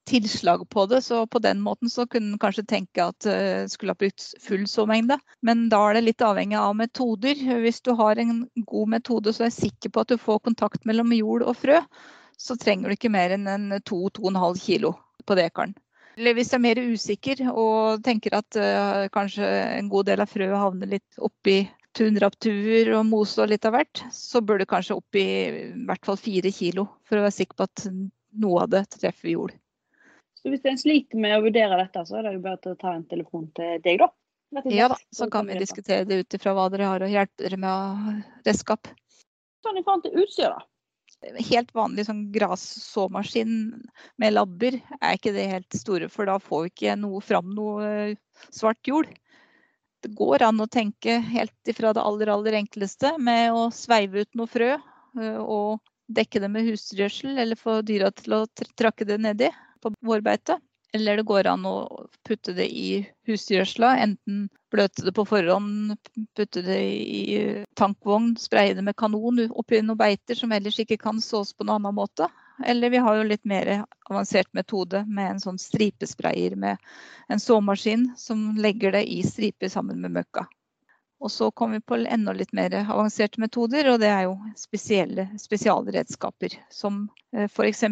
tilslag 0.06 0.62
på 0.70 0.86
det, 0.90 1.02
så 1.02 1.24
på 1.26 1.40
den 1.42 1.60
måten 1.60 1.90
så 1.90 2.06
kunne 2.06 2.34
en 2.34 2.42
kanskje 2.42 2.66
tenke 2.68 3.04
at 3.04 3.26
uh, 3.28 3.66
skulle 3.70 3.94
ha 3.94 4.00
brukt 4.00 4.26
full 4.42 4.66
såmengde. 4.70 5.18
Men 5.46 5.66
da 5.72 5.82
er 5.88 5.98
det 5.98 6.06
litt 6.06 6.24
avhengig 6.24 6.58
av 6.60 6.76
metoder. 6.78 7.40
Hvis 7.62 7.82
du 7.84 7.92
har 7.98 8.20
en 8.22 8.44
god 8.66 8.92
metode 8.96 9.34
så 9.34 9.44
er 9.44 9.50
jeg 9.50 9.70
sikker 9.70 9.94
på 9.94 10.04
at 10.04 10.14
du 10.14 10.20
får 10.20 10.44
kontakt 10.46 10.86
mellom 10.88 11.14
jord 11.16 11.46
og 11.46 11.58
frø, 11.58 11.80
så 12.38 12.56
trenger 12.60 12.88
du 12.88 12.96
ikke 12.96 13.12
mer 13.12 13.34
enn 13.34 13.48
en 13.50 13.66
2-2,5 13.80 14.62
kilo 14.62 14.94
på 15.26 15.38
dekaren. 15.38 15.74
Eller 16.16 16.36
hvis 16.36 16.48
du 16.48 16.56
er 16.56 16.64
mer 16.64 16.78
usikker 16.80 17.42
og 17.52 18.04
tenker 18.04 18.38
at 18.38 18.56
uh, 18.56 19.08
kanskje 19.12 19.44
en 19.46 19.90
god 19.92 20.08
del 20.08 20.22
av 20.24 20.30
frøet 20.30 20.56
havner 20.56 20.94
litt 20.96 21.20
oppi 21.20 21.64
tunraptuer 21.96 22.92
og 22.96 23.06
mose 23.08 23.40
og 23.42 23.50
litt 23.50 23.66
av 23.68 23.76
hvert, 23.76 24.02
så 24.12 24.42
bør 24.44 24.60
du 24.60 24.68
kanskje 24.68 24.96
opp 24.96 25.16
i 25.18 25.26
i 25.26 25.84
hvert 25.88 26.04
fall 26.08 26.18
fire 26.20 26.52
kilo 26.52 26.86
for 27.08 27.18
å 27.18 27.26
være 27.26 27.36
sikker 27.36 27.58
på 27.58 27.68
at 27.68 27.86
noe 28.36 28.64
av 28.64 28.72
det 28.72 28.84
treffer 28.96 29.32
jord. 29.32 29.54
Så 30.46 30.52
hvis 30.52 30.68
en 30.70 30.78
sliter 30.78 31.18
med 31.18 31.32
å 31.34 31.42
vurdere 31.42 31.74
dette, 31.80 32.04
så 32.06 32.20
er 32.20 32.28
det 32.28 32.36
jo 32.36 32.44
bare 32.44 32.70
å 32.70 32.78
ta 32.78 32.92
en 32.94 33.02
telefon 33.10 33.48
til 33.56 33.80
deg, 33.82 33.98
da? 33.98 34.12
Ja 34.70 34.86
da, 34.92 34.94
så 35.10 35.26
kan 35.26 35.48
vi 35.50 35.56
diskutere 35.58 36.06
det 36.06 36.20
ut 36.22 36.36
ifra 36.38 36.52
hva 36.54 36.68
dere 36.70 36.86
har 36.86 37.02
og 37.02 37.10
hjelpe 37.10 37.42
dere 37.42 37.58
med 37.58 38.22
redskap. 38.46 38.86
Sånn 39.66 39.80
i 39.80 39.82
forhold 39.82 40.06
til 40.06 40.22
utstyr, 40.22 40.54
da 40.54 40.62
helt 41.50 41.72
vanlig 41.74 42.06
sånn 42.06 42.26
grassåmaskin 42.30 43.54
med 44.20 44.34
labber 44.34 44.76
er 45.00 45.16
ikke 45.16 45.32
det 45.34 45.48
helt 45.50 45.74
store, 45.76 46.10
for 46.12 46.28
da 46.28 46.38
får 46.38 46.66
vi 46.66 46.72
ikke 46.72 46.96
noe 47.00 47.22
fram 47.24 47.54
noe 47.56 47.90
eh, 48.12 48.16
svart 48.54 48.86
jord. 48.86 49.10
Det 50.04 50.12
går 50.14 50.44
an 50.46 50.62
å 50.62 50.68
tenke 50.70 51.18
helt 51.32 51.72
ifra 51.72 51.94
det 51.96 52.04
aller, 52.04 52.30
aller 52.30 52.60
enkleste 52.60 53.16
med 53.18 53.50
å 53.56 53.68
sveive 53.74 54.22
ut 54.22 54.38
noe 54.38 54.50
frø 54.50 54.74
eh, 54.76 55.40
og 55.40 55.80
dekke 56.06 56.42
det 56.44 56.50
med 56.52 56.68
husdyrgjødsel, 56.68 57.38
eller 57.42 57.58
få 57.58 57.80
dyra 57.82 58.12
til 58.14 58.36
å 58.38 58.44
trakke 58.78 59.08
det 59.08 59.18
nedi 59.18 59.50
på 59.82 59.92
vårbeite. 60.04 60.58
Eller 60.96 61.18
det 61.18 61.26
går 61.28 61.46
an 61.50 61.66
å 61.68 62.06
putte 62.24 62.54
det 62.56 62.68
i 62.72 63.02
husdyrgjødsla. 63.28 63.90
Enten 64.00 64.46
bløte 64.72 65.04
det 65.04 65.12
på 65.16 65.26
forhånd, 65.28 65.96
putte 66.38 66.62
det 66.64 66.78
i 66.80 67.36
tankvogn, 67.76 68.32
spraye 68.40 68.74
det 68.76 68.84
med 68.86 68.96
kanon 68.96 69.42
oppi 69.50 69.82
noen 69.82 70.00
beiter 70.00 70.38
som 70.38 70.54
ellers 70.56 70.78
ikke 70.80 71.00
kan 71.02 71.20
sås 71.20 71.52
på 71.52 71.66
noen 71.66 71.82
annen 71.82 71.98
måte. 71.98 72.30
Eller 72.64 72.90
vi 72.90 73.02
har 73.02 73.18
jo 73.18 73.28
litt 73.28 73.44
mer 73.44 73.84
avansert 74.08 74.48
metode 74.56 75.02
med 75.04 75.34
en 75.34 75.42
sånn 75.42 75.60
stripesprayer 75.60 76.56
med 76.56 76.80
en 77.28 77.42
såmaskin 77.42 78.12
som 78.16 78.54
legger 78.56 78.96
det 78.96 79.04
i 79.12 79.20
striper 79.26 79.68
sammen 79.68 80.00
med 80.00 80.16
møkka. 80.16 80.46
Og 81.26 81.30
så 81.32 81.48
kommer 81.50 81.80
vi 81.80 81.88
på 81.90 81.98
enda 82.06 82.30
litt 82.36 82.52
mer 82.54 82.74
avanserte 82.84 83.40
metoder, 83.42 83.88
og 83.90 83.98
det 83.98 84.12
er 84.12 84.28
jo 84.28 84.36
spesielle 84.58 85.26
spesialredskaper. 85.42 86.54
Som 86.70 87.08
eh, 87.34 87.48
f.eks. 87.50 87.82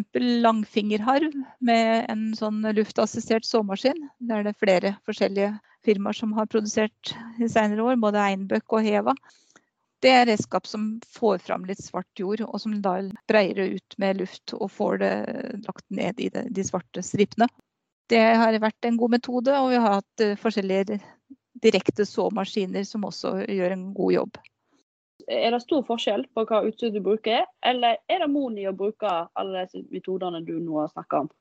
langfingerharv 0.45 1.35
med 1.59 2.05
en 2.11 2.29
sånn 2.39 2.61
luftassistert 2.77 3.43
såmaskin. 3.47 4.05
Det 4.23 4.37
er 4.37 4.47
det 4.47 4.55
flere 4.61 4.93
forskjellige 5.03 5.57
firmaer 5.85 6.15
som 6.15 6.31
har 6.37 6.47
produsert 6.47 7.11
i 7.43 7.49
senere 7.51 7.83
år, 7.83 7.99
både 7.99 8.23
Einbøck 8.23 8.77
og 8.77 8.87
Heva. 8.87 9.15
Det 9.99 10.13
er 10.13 10.29
redskap 10.29 10.67
som 10.69 10.87
får 11.11 11.43
fram 11.43 11.67
litt 11.67 11.83
svart 11.83 12.19
jord, 12.19 12.45
og 12.47 12.55
som 12.61 12.79
da 12.79 13.01
breier 13.27 13.59
det 13.59 13.81
ut 13.81 13.99
med 13.99 14.21
luft 14.21 14.55
og 14.55 14.71
får 14.71 15.03
det 15.03 15.13
lagt 15.67 15.85
ned 15.91 16.23
i 16.23 16.31
de 16.31 16.65
svarte 16.67 17.03
stripene. 17.03 17.49
Det 18.07 18.21
har 18.21 18.55
vært 18.61 18.87
en 18.87 18.99
god 19.01 19.17
metode, 19.17 19.59
og 19.59 19.71
vi 19.73 19.79
har 19.81 19.99
hatt 19.99 20.23
eh, 20.23 20.37
forskjellige 20.39 21.01
direkte 21.63 22.05
såmaskiner 22.05 22.83
som 22.87 23.05
også 23.07 23.37
gjør 23.47 23.75
en 23.75 23.87
god 23.95 24.13
jobb. 24.13 24.37
Er 25.31 25.55
det 25.55 25.63
stor 25.63 25.81
forskjell 25.87 26.27
på 26.35 26.43
hva 26.45 26.61
utstyr 26.67 26.91
du 26.93 26.99
bruker, 27.01 27.45
eller 27.65 27.97
er 28.11 28.21
det 28.21 28.29
Moni 28.29 28.67
å 28.69 28.75
bruke 28.77 29.09
alle 29.33 29.63
disse 29.65 29.81
metodene 29.89 30.43
du 30.45 30.57
nå 30.59 30.81
har 30.83 30.91
snakka 30.91 31.23
om? 31.23 31.31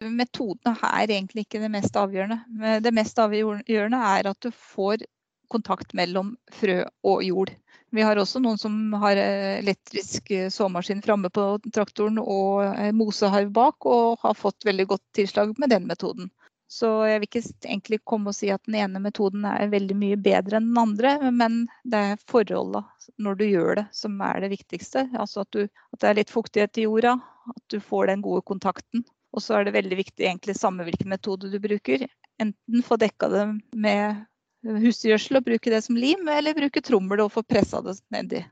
Metodene 0.00 0.74
er 0.88 1.12
egentlig 1.12 1.46
ikke 1.46 1.62
det 1.62 1.70
mest 1.72 1.96
avgjørende. 1.96 2.80
Det 2.84 2.92
mest 2.96 3.18
avgjørende 3.20 4.00
er 4.10 4.30
at 4.30 4.40
du 4.44 4.50
får 4.52 5.04
kontakt 5.50 5.94
mellom 5.98 6.34
frø 6.52 6.82
og 7.04 7.24
jord. 7.26 7.52
Vi 7.90 8.04
har 8.06 8.20
også 8.20 8.38
noen 8.42 8.58
som 8.60 8.92
har 9.02 9.18
elektrisk 9.18 10.30
såmaskin 10.54 11.02
framme 11.02 11.30
på 11.34 11.46
traktoren 11.74 12.20
og 12.22 12.92
moseharv 12.94 13.50
bak, 13.54 13.86
og 13.86 14.20
har 14.22 14.38
fått 14.38 14.66
veldig 14.68 14.86
godt 14.92 15.04
tilslag 15.16 15.56
med 15.58 15.72
den 15.74 15.88
metoden. 15.90 16.30
Så 16.70 16.88
jeg 17.08 17.18
vil 17.18 17.26
ikke 17.26 17.42
egentlig 17.66 17.98
komme 18.06 18.30
og 18.30 18.36
si 18.36 18.50
at 18.54 18.62
den 18.68 18.76
ene 18.78 19.00
metoden 19.02 19.42
er 19.48 19.72
veldig 19.72 19.96
mye 19.98 20.18
bedre 20.22 20.60
enn 20.60 20.68
den 20.68 20.78
andre, 20.78 21.16
men 21.34 21.64
det 21.82 22.02
er 22.12 22.20
forholdet 22.30 23.10
når 23.18 23.40
du 23.40 23.44
gjør 23.48 23.80
det 23.80 23.86
som 23.96 24.14
er 24.22 24.44
det 24.44 24.52
viktigste. 24.52 25.08
Altså 25.18 25.42
at, 25.42 25.50
du, 25.50 25.64
at 25.66 26.02
det 26.02 26.10
er 26.10 26.18
litt 26.20 26.30
fuktighet 26.30 26.78
i 26.78 26.86
jorda, 26.86 27.16
at 27.50 27.74
du 27.74 27.80
får 27.82 28.12
den 28.12 28.22
gode 28.22 28.44
kontakten. 28.46 29.02
Og 29.34 29.42
så 29.42 29.58
er 29.58 29.66
det 29.66 29.74
veldig 29.74 29.98
viktig 29.98 30.26
egentlig 30.26 30.54
samme 30.58 30.86
hvilken 30.86 31.10
metode 31.10 31.50
du 31.50 31.58
bruker. 31.62 32.06
Enten 32.42 32.86
få 32.86 32.98
dekka 33.02 33.32
det 33.34 33.44
med 33.74 34.22
husgjødsel 34.62 35.40
og 35.40 35.46
bruke 35.50 35.74
det 35.74 35.82
som 35.86 35.98
lim, 35.98 36.22
eller 36.30 36.54
bruke 36.54 36.82
trommel 36.86 37.26
og 37.26 37.34
få 37.34 37.42
pressa 37.46 37.82
det 37.82 37.98
nedi. 38.14 38.44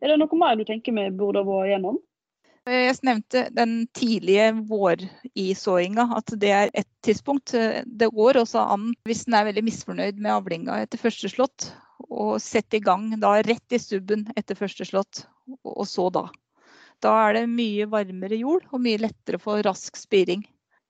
Er 0.00 0.10
det 0.10 0.18
noe 0.18 0.42
mer 0.42 0.58
du 0.58 0.66
tenker 0.66 0.94
vi 0.96 1.10
burde 1.14 1.46
vært 1.46 1.76
gjennom? 1.76 2.02
Jeg 2.68 2.98
nevnte 3.06 3.46
den 3.56 3.86
tidlige 3.96 4.50
vårisåinga, 4.68 6.04
at 6.18 6.34
det 6.42 6.50
er 6.52 6.72
et 6.76 6.88
tidspunkt. 7.06 7.54
Det 7.86 8.10
går 8.12 8.42
også 8.42 8.66
an, 8.76 8.90
hvis 9.08 9.24
en 9.26 9.38
er 9.38 9.48
veldig 9.48 9.64
misfornøyd 9.64 10.20
med 10.20 10.34
avlinga 10.34 10.76
etter 10.84 11.00
første 11.00 11.30
slått, 11.32 11.70
å 12.10 12.36
sette 12.42 12.78
i 12.78 12.84
gang 12.84 13.14
da 13.20 13.38
rett 13.46 13.72
i 13.72 13.80
stubben 13.80 14.26
etter 14.36 14.58
første 14.58 14.84
slått, 14.88 15.24
og 15.64 15.86
så 15.88 16.08
da. 16.12 16.26
Da 17.00 17.16
er 17.26 17.38
det 17.38 17.50
mye 17.50 17.88
varmere 17.88 18.36
jord 18.36 18.66
og 18.70 18.82
mye 18.84 19.00
lettere 19.00 19.40
få 19.40 19.60
rask 19.64 19.96
spiring. 19.96 20.44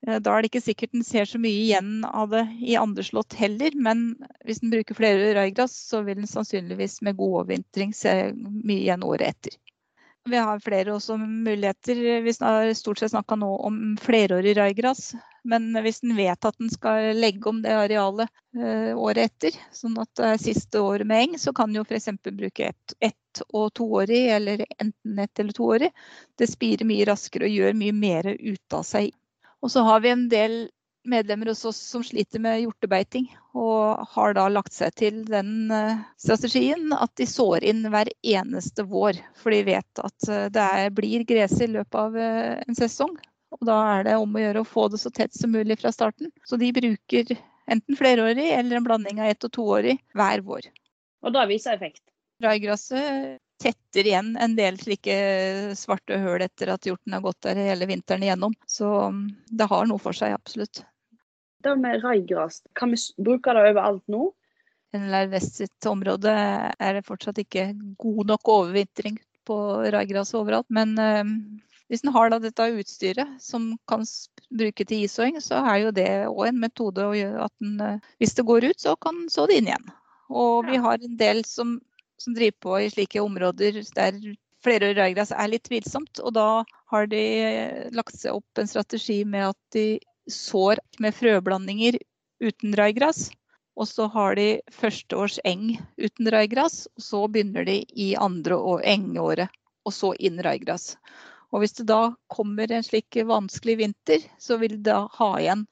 Eh, 0.07 0.19
da 0.19 0.35
er 0.35 0.43
det 0.43 0.51
ikke 0.51 0.65
sikkert 0.65 0.97
en 0.97 1.07
ser 1.07 1.29
så 1.29 1.39
mye 1.39 1.63
igjen 1.65 2.05
av 2.09 2.33
det 2.35 2.45
i 2.67 2.77
andre 2.81 3.05
slått 3.07 3.37
heller, 3.39 3.75
men 3.79 4.15
hvis 4.49 4.63
en 4.65 4.73
bruker 4.75 4.99
flere 4.99 5.35
raigras, 5.39 5.77
så 5.91 6.03
vil 6.07 6.23
en 6.23 6.31
sannsynligvis 6.31 7.01
med 7.07 7.19
god 7.21 7.43
overvintring 7.45 7.95
se 7.97 8.15
mye 8.35 8.81
igjen 8.81 9.07
året 9.07 9.37
etter. 9.37 9.59
Vi 10.31 10.38
har 10.38 10.62
flere 10.62 10.95
også 10.95 11.16
muligheter. 11.21 12.01
Vi 12.25 12.35
har 12.40 12.73
stort 12.79 13.03
sett 13.03 13.12
snakka 13.12 13.38
nå 13.40 13.51
om 13.66 13.81
flerårig 14.01 14.57
raigras. 14.59 15.12
Men 15.45 15.71
hvis 15.83 16.03
en 16.05 16.16
vet 16.19 16.45
at 16.45 16.61
en 16.61 16.71
skal 16.71 17.14
legge 17.16 17.49
om 17.49 17.62
det 17.64 17.73
arealet 17.73 18.29
eh, 18.57 18.90
året 18.93 19.31
etter, 19.31 19.57
sånn 19.73 19.97
at 20.03 20.11
det 20.21 20.33
er 20.35 20.43
siste 20.43 20.83
året 20.85 21.09
med 21.09 21.25
eng, 21.25 21.38
så 21.40 21.55
kan 21.57 21.71
en 21.71 21.81
jo 21.81 21.87
f.eks. 21.88 22.11
bruke 22.29 22.73
ett 22.73 22.97
et 23.01 23.16
og 23.55 23.71
toårig, 23.79 24.25
eller 24.35 24.64
enten 24.83 25.19
ett 25.23 25.40
eller 25.40 25.57
toårig. 25.57 25.90
Det 26.38 26.51
spirer 26.51 26.88
mye 26.88 27.07
raskere 27.09 27.49
og 27.49 27.57
gjør 27.57 27.79
mye 27.79 27.97
mer 27.97 28.35
ut 28.35 28.77
av 28.77 28.85
seg 28.85 29.14
og 29.61 29.71
så 29.73 29.85
har 29.85 30.01
vi 30.01 30.12
en 30.12 30.29
del 30.33 30.61
medlemmer 31.05 31.47
hos 31.47 31.65
oss 31.65 31.77
som 31.77 32.05
sliter 32.05 32.43
med 32.43 32.61
hjortebeiting, 32.61 33.27
og 33.55 34.07
har 34.15 34.35
da 34.37 34.47
lagt 34.53 34.75
seg 34.77 34.95
til 34.99 35.23
den 35.29 35.71
eh, 35.75 36.03
strategien 36.21 36.93
at 36.97 37.13
de 37.19 37.27
sår 37.29 37.65
inn 37.71 37.83
hver 37.91 38.11
eneste 38.23 38.85
vår. 38.89 39.19
For 39.41 39.55
de 39.55 39.63
vet 39.69 40.03
at 40.05 40.29
eh, 40.29 40.47
det 40.53 40.67
er, 40.81 40.95
blir 40.95 41.25
gress 41.29 41.57
i 41.61 41.71
løpet 41.71 42.01
av 42.03 42.19
eh, 42.19 42.61
en 42.67 42.79
sesong. 42.79 43.17
Og 43.57 43.67
da 43.67 43.79
er 43.97 44.07
det 44.07 44.19
om 44.21 44.37
å 44.37 44.45
gjøre 44.45 44.63
å 44.63 44.69
få 44.69 44.87
det 44.93 45.01
så 45.03 45.11
tett 45.11 45.35
som 45.35 45.53
mulig 45.53 45.81
fra 45.81 45.93
starten. 45.95 46.31
Så 46.47 46.61
de 46.61 46.71
bruker 46.75 47.35
enten 47.71 47.99
flerårig 47.99 48.51
eller 48.55 48.79
en 48.79 48.87
blanding 48.87 49.21
av 49.23 49.33
ett 49.33 49.47
og 49.47 49.53
toårig 49.57 49.99
hver 50.15 50.45
vår. 50.47 50.71
Og 51.27 51.35
da 51.35 51.47
viser 51.51 51.75
effekt? 51.75 52.05
Raigraset 52.41 53.41
tetter 53.61 54.07
igjen 54.07 54.37
en 54.41 54.55
del 54.57 54.79
slike 54.81 55.15
svarte 55.77 56.17
høl 56.23 56.41
etter 56.47 56.73
at 56.73 56.87
hjorten 56.89 57.13
har 57.13 57.25
gått 57.25 57.43
der 57.45 57.61
hele 57.61 57.89
vinteren 57.91 58.25
igjennom. 58.25 58.55
Så 58.67 58.89
mm, 59.13 59.27
det 59.61 59.69
har 59.69 59.91
noe 59.91 60.01
for 60.01 60.17
seg, 60.17 60.33
absolutt. 60.33 60.83
Det 61.64 61.77
med 61.77 62.05
raigras, 62.05 62.62
kan 62.79 62.92
vi 62.94 62.99
bruke 63.20 63.55
det 63.57 63.64
overalt 63.70 64.05
nå? 64.09 64.31
Eller 64.96 65.29
Vest 65.31 65.61
sitt 65.61 65.87
område 65.87 66.33
er 66.33 66.96
det 66.96 67.07
fortsatt 67.07 67.38
ikke 67.42 67.70
god 68.01 68.33
nok 68.33 68.49
overvintring 68.51 69.20
på 69.46 69.59
raigras 69.92 70.33
overalt. 70.35 70.66
Men 70.73 70.96
øh, 70.99 71.35
hvis 71.92 72.03
en 72.05 72.14
har 72.16 72.33
dette 72.33 72.70
utstyret 72.81 73.37
som 73.42 73.75
kan 73.90 74.03
bruke 74.51 74.85
til 74.85 75.05
isåing, 75.05 75.38
så 75.44 75.61
er 75.62 75.85
jo 75.85 75.94
det 75.94 76.09
òg 76.31 76.49
en 76.49 76.64
metode 76.64 77.07
å 77.07 77.14
gjøre 77.14 77.46
at 77.46 77.55
en, 77.62 77.77
øh, 77.87 78.11
hvis 78.18 78.35
det 78.35 78.49
går 78.49 78.70
ut, 78.73 78.81
så 78.81 78.96
kan 78.99 79.29
så 79.31 79.46
det 79.46 79.61
inn 79.61 79.70
igjen. 79.70 79.87
Og 80.31 80.66
vi 80.66 80.81
har 80.81 80.99
en 80.99 81.16
del 81.20 81.44
som 81.46 81.79
som 82.23 82.35
driver 82.35 82.57
på 82.61 82.81
i 82.81 82.90
slike 82.90 83.20
områder 83.20 83.81
der 83.96 84.18
flerårig 84.64 84.99
raigras 84.99 85.33
er 85.33 85.49
litt 85.49 85.64
tvilsomt. 85.68 86.20
Og 86.20 86.35
da 86.37 86.62
har 86.92 87.09
de 87.11 87.23
lagt 87.96 88.18
seg 88.18 88.37
opp 88.37 88.61
en 88.61 88.68
strategi 88.68 89.23
med 89.25 89.51
at 89.53 89.61
de 89.77 89.87
sår 90.31 90.81
med 90.99 91.14
frøblandinger 91.16 91.99
uten 92.40 92.77
raigras. 92.77 93.29
Og 93.81 93.88
så 93.88 94.09
har 94.12 94.35
de 94.37 94.61
førsteårs 94.75 95.38
eng 95.49 95.79
uten 95.97 96.29
raigras, 96.33 96.85
og 96.97 97.05
så 97.05 97.21
begynner 97.29 97.64
de 97.64 97.79
i 97.97 98.12
andre 98.19 98.59
og 98.59 98.85
engeåret. 98.85 99.49
Og 99.88 99.95
så 99.97 100.12
inn 100.21 100.43
raigras. 100.45 100.97
Og 101.51 101.62
hvis 101.62 101.79
det 101.79 101.87
da 101.88 102.12
kommer 102.31 102.71
en 102.71 102.85
slik 102.85 103.16
vanskelig 103.27 103.79
vinter, 103.81 104.27
så 104.38 104.59
vil 104.61 104.77
de 104.77 104.90
da 104.90 105.07
ha 105.16 105.31
igjen 105.40 105.64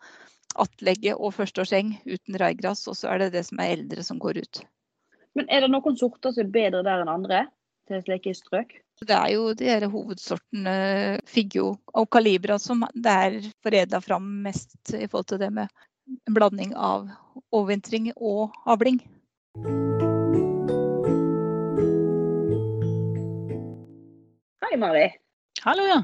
attlegget 0.59 1.18
og 1.18 1.37
førsteårseng 1.37 1.92
uten 2.09 2.38
raigras, 2.40 2.87
og 2.88 2.97
så 2.99 3.12
er 3.12 3.23
det 3.23 3.35
det 3.37 3.44
som 3.47 3.61
er 3.62 3.77
eldre 3.77 4.03
som 4.07 4.18
går 4.18 4.40
ut. 4.42 4.62
Men 5.38 5.47
er 5.53 5.62
det 5.62 5.71
noen 5.71 5.99
sorter 5.99 6.35
som 6.35 6.47
er 6.47 6.55
bedre 6.55 6.83
der 6.87 7.05
enn 7.05 7.12
andre 7.12 7.44
til 7.88 8.03
slike 8.05 8.35
strøk? 8.37 8.77
Det 8.98 9.14
er 9.14 9.31
jo 9.35 9.53
de 9.57 9.68
her 9.68 9.87
hovedsortene 9.90 10.74
Figgjo 11.29 11.70
og 11.94 12.09
Calibra 12.12 12.59
som 12.61 12.83
det 12.94 13.12
er 13.12 13.38
foredla 13.64 14.01
fram 14.05 14.27
mest 14.44 14.92
i 14.94 15.07
forhold 15.07 15.31
til 15.33 15.40
det 15.42 15.53
med 15.55 15.70
en 16.27 16.35
blanding 16.35 16.74
av 16.74 17.09
overvintring 17.53 18.11
og 18.16 18.57
avling. 18.68 19.01
Hei, 24.64 24.74
Mari. 24.81 25.07
Hallo, 25.64 25.87
ja. 25.88 26.03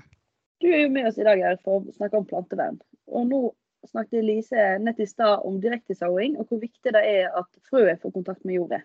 Du 0.62 0.70
er 0.70 0.86
jo 0.86 0.94
med 0.94 1.10
oss 1.10 1.18
i 1.20 1.26
dag 1.26 1.42
her 1.42 1.58
for 1.64 1.82
å 1.82 1.96
snakke 1.98 2.20
om 2.20 2.28
plantevern. 2.28 2.78
Og 3.12 3.28
nå 3.28 3.40
snakket 3.90 4.24
Lise 4.24 4.74
nett 4.80 5.00
i 5.02 5.06
stad 5.08 5.44
om 5.44 5.58
direktesåing 5.60 6.38
og 6.38 6.48
hvor 6.48 6.62
viktig 6.62 6.94
det 6.94 7.02
er 7.04 7.34
at 7.36 7.50
frøet 7.68 8.00
får 8.00 8.14
kontakt 8.14 8.46
med 8.48 8.56
jordet. 8.60 8.80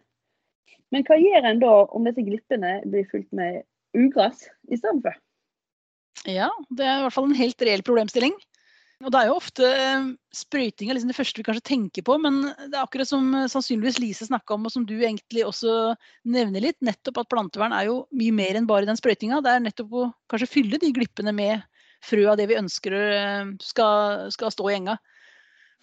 Men 0.93 1.05
hva 1.05 1.17
gjør 1.21 1.45
en 1.45 1.61
da 1.61 1.73
om 1.95 2.05
disse 2.07 2.25
glippene 2.25 2.79
blir 2.89 3.07
fylt 3.11 3.29
med 3.35 3.61
ugras 3.97 4.47
i 4.69 4.77
stedet 4.77 5.03
for? 5.05 5.17
Ja, 6.27 6.49
det 6.75 6.85
er 6.85 6.99
i 6.99 7.03
hvert 7.05 7.15
fall 7.15 7.29
en 7.29 7.37
helt 7.37 7.61
reell 7.63 7.85
problemstilling. 7.85 8.33
Og 8.99 9.13
Det 9.13 9.19
er 9.19 9.29
jo 9.29 9.35
ofte 9.37 9.63
eh, 9.63 10.07
sprøyting 10.35 10.89
er 10.89 10.97
liksom 10.97 11.11
det 11.13 11.15
første 11.15 11.39
vi 11.39 11.45
kanskje 11.47 11.67
tenker 11.69 12.03
på, 12.03 12.17
men 12.19 12.41
det 12.49 12.73
er 12.73 12.81
akkurat 12.81 13.07
som 13.07 13.29
eh, 13.31 13.47
sannsynligvis 13.47 13.99
Lise 14.03 14.27
snakka 14.27 14.57
om, 14.57 14.65
og 14.67 14.73
som 14.73 14.83
du 14.83 14.97
egentlig 14.97 15.45
også 15.47 15.93
nevner 16.27 16.65
litt, 16.65 16.75
nettopp 16.83 17.21
at 17.21 17.29
plantevern 17.31 17.75
er 17.77 17.87
jo 17.87 18.01
mye 18.11 18.35
mer 18.35 18.59
enn 18.59 18.67
bare 18.67 18.89
den 18.89 18.99
sprøytinga. 18.99 19.39
Det 19.45 19.53
er 19.53 19.63
nettopp 19.63 19.95
å 19.95 20.09
kanskje 20.31 20.51
fylle 20.51 20.81
de 20.83 20.91
glippene 20.97 21.31
med 21.35 21.63
frø 22.03 22.25
av 22.31 22.41
det 22.41 22.49
vi 22.51 22.59
ønsker 22.59 22.97
eh, 22.99 23.53
skal, 23.63 24.27
skal 24.35 24.51
stå 24.51 24.67
i 24.67 24.75
enga. 24.81 24.97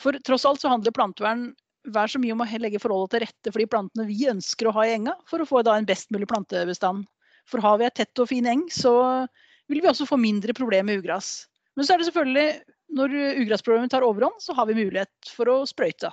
For 0.03 0.21
tross 0.29 0.45
alt 0.45 0.61
så 0.61 0.75
handler 0.75 0.93
plantevern 0.93 1.49
vær 1.93 2.11
så 2.11 2.21
mye 2.23 2.35
om 2.35 2.43
å 2.45 2.47
legge 2.61 2.81
forholdet 2.83 3.15
til 3.15 3.25
rette 3.25 3.53
for 3.53 3.63
de 3.63 3.69
plantene 3.71 4.07
vi 4.09 4.29
ønsker 4.31 4.69
å 4.69 4.75
ha 4.77 4.87
i 4.87 4.95
enga, 4.97 5.17
for 5.31 5.43
å 5.43 5.49
få 5.49 5.63
da, 5.67 5.77
en 5.77 5.89
best 5.89 6.11
mulig 6.15 6.29
plantebestand. 6.31 7.07
For 7.47 7.63
har 7.63 7.79
vi 7.81 7.87
et 7.87 7.97
tett 7.99 8.23
og 8.23 8.31
fin 8.31 8.47
eng, 8.51 8.67
så 8.73 8.93
vil 9.71 9.83
vi 9.83 9.91
også 9.91 10.09
få 10.09 10.19
mindre 10.21 10.55
problemer 10.57 10.91
med 10.91 11.05
ugras. 11.05 11.47
Men 11.77 11.87
så 11.87 11.95
er 11.95 12.01
det 12.01 12.09
selvfølgelig, 12.09 12.47
når 12.97 13.17
ugrasproblemet 13.43 13.93
tar 13.93 14.07
overhånd, 14.07 14.39
så 14.43 14.55
har 14.57 14.69
vi 14.71 14.79
mulighet 14.79 15.33
for 15.35 15.51
å 15.53 15.59
sprøyte. 15.69 16.11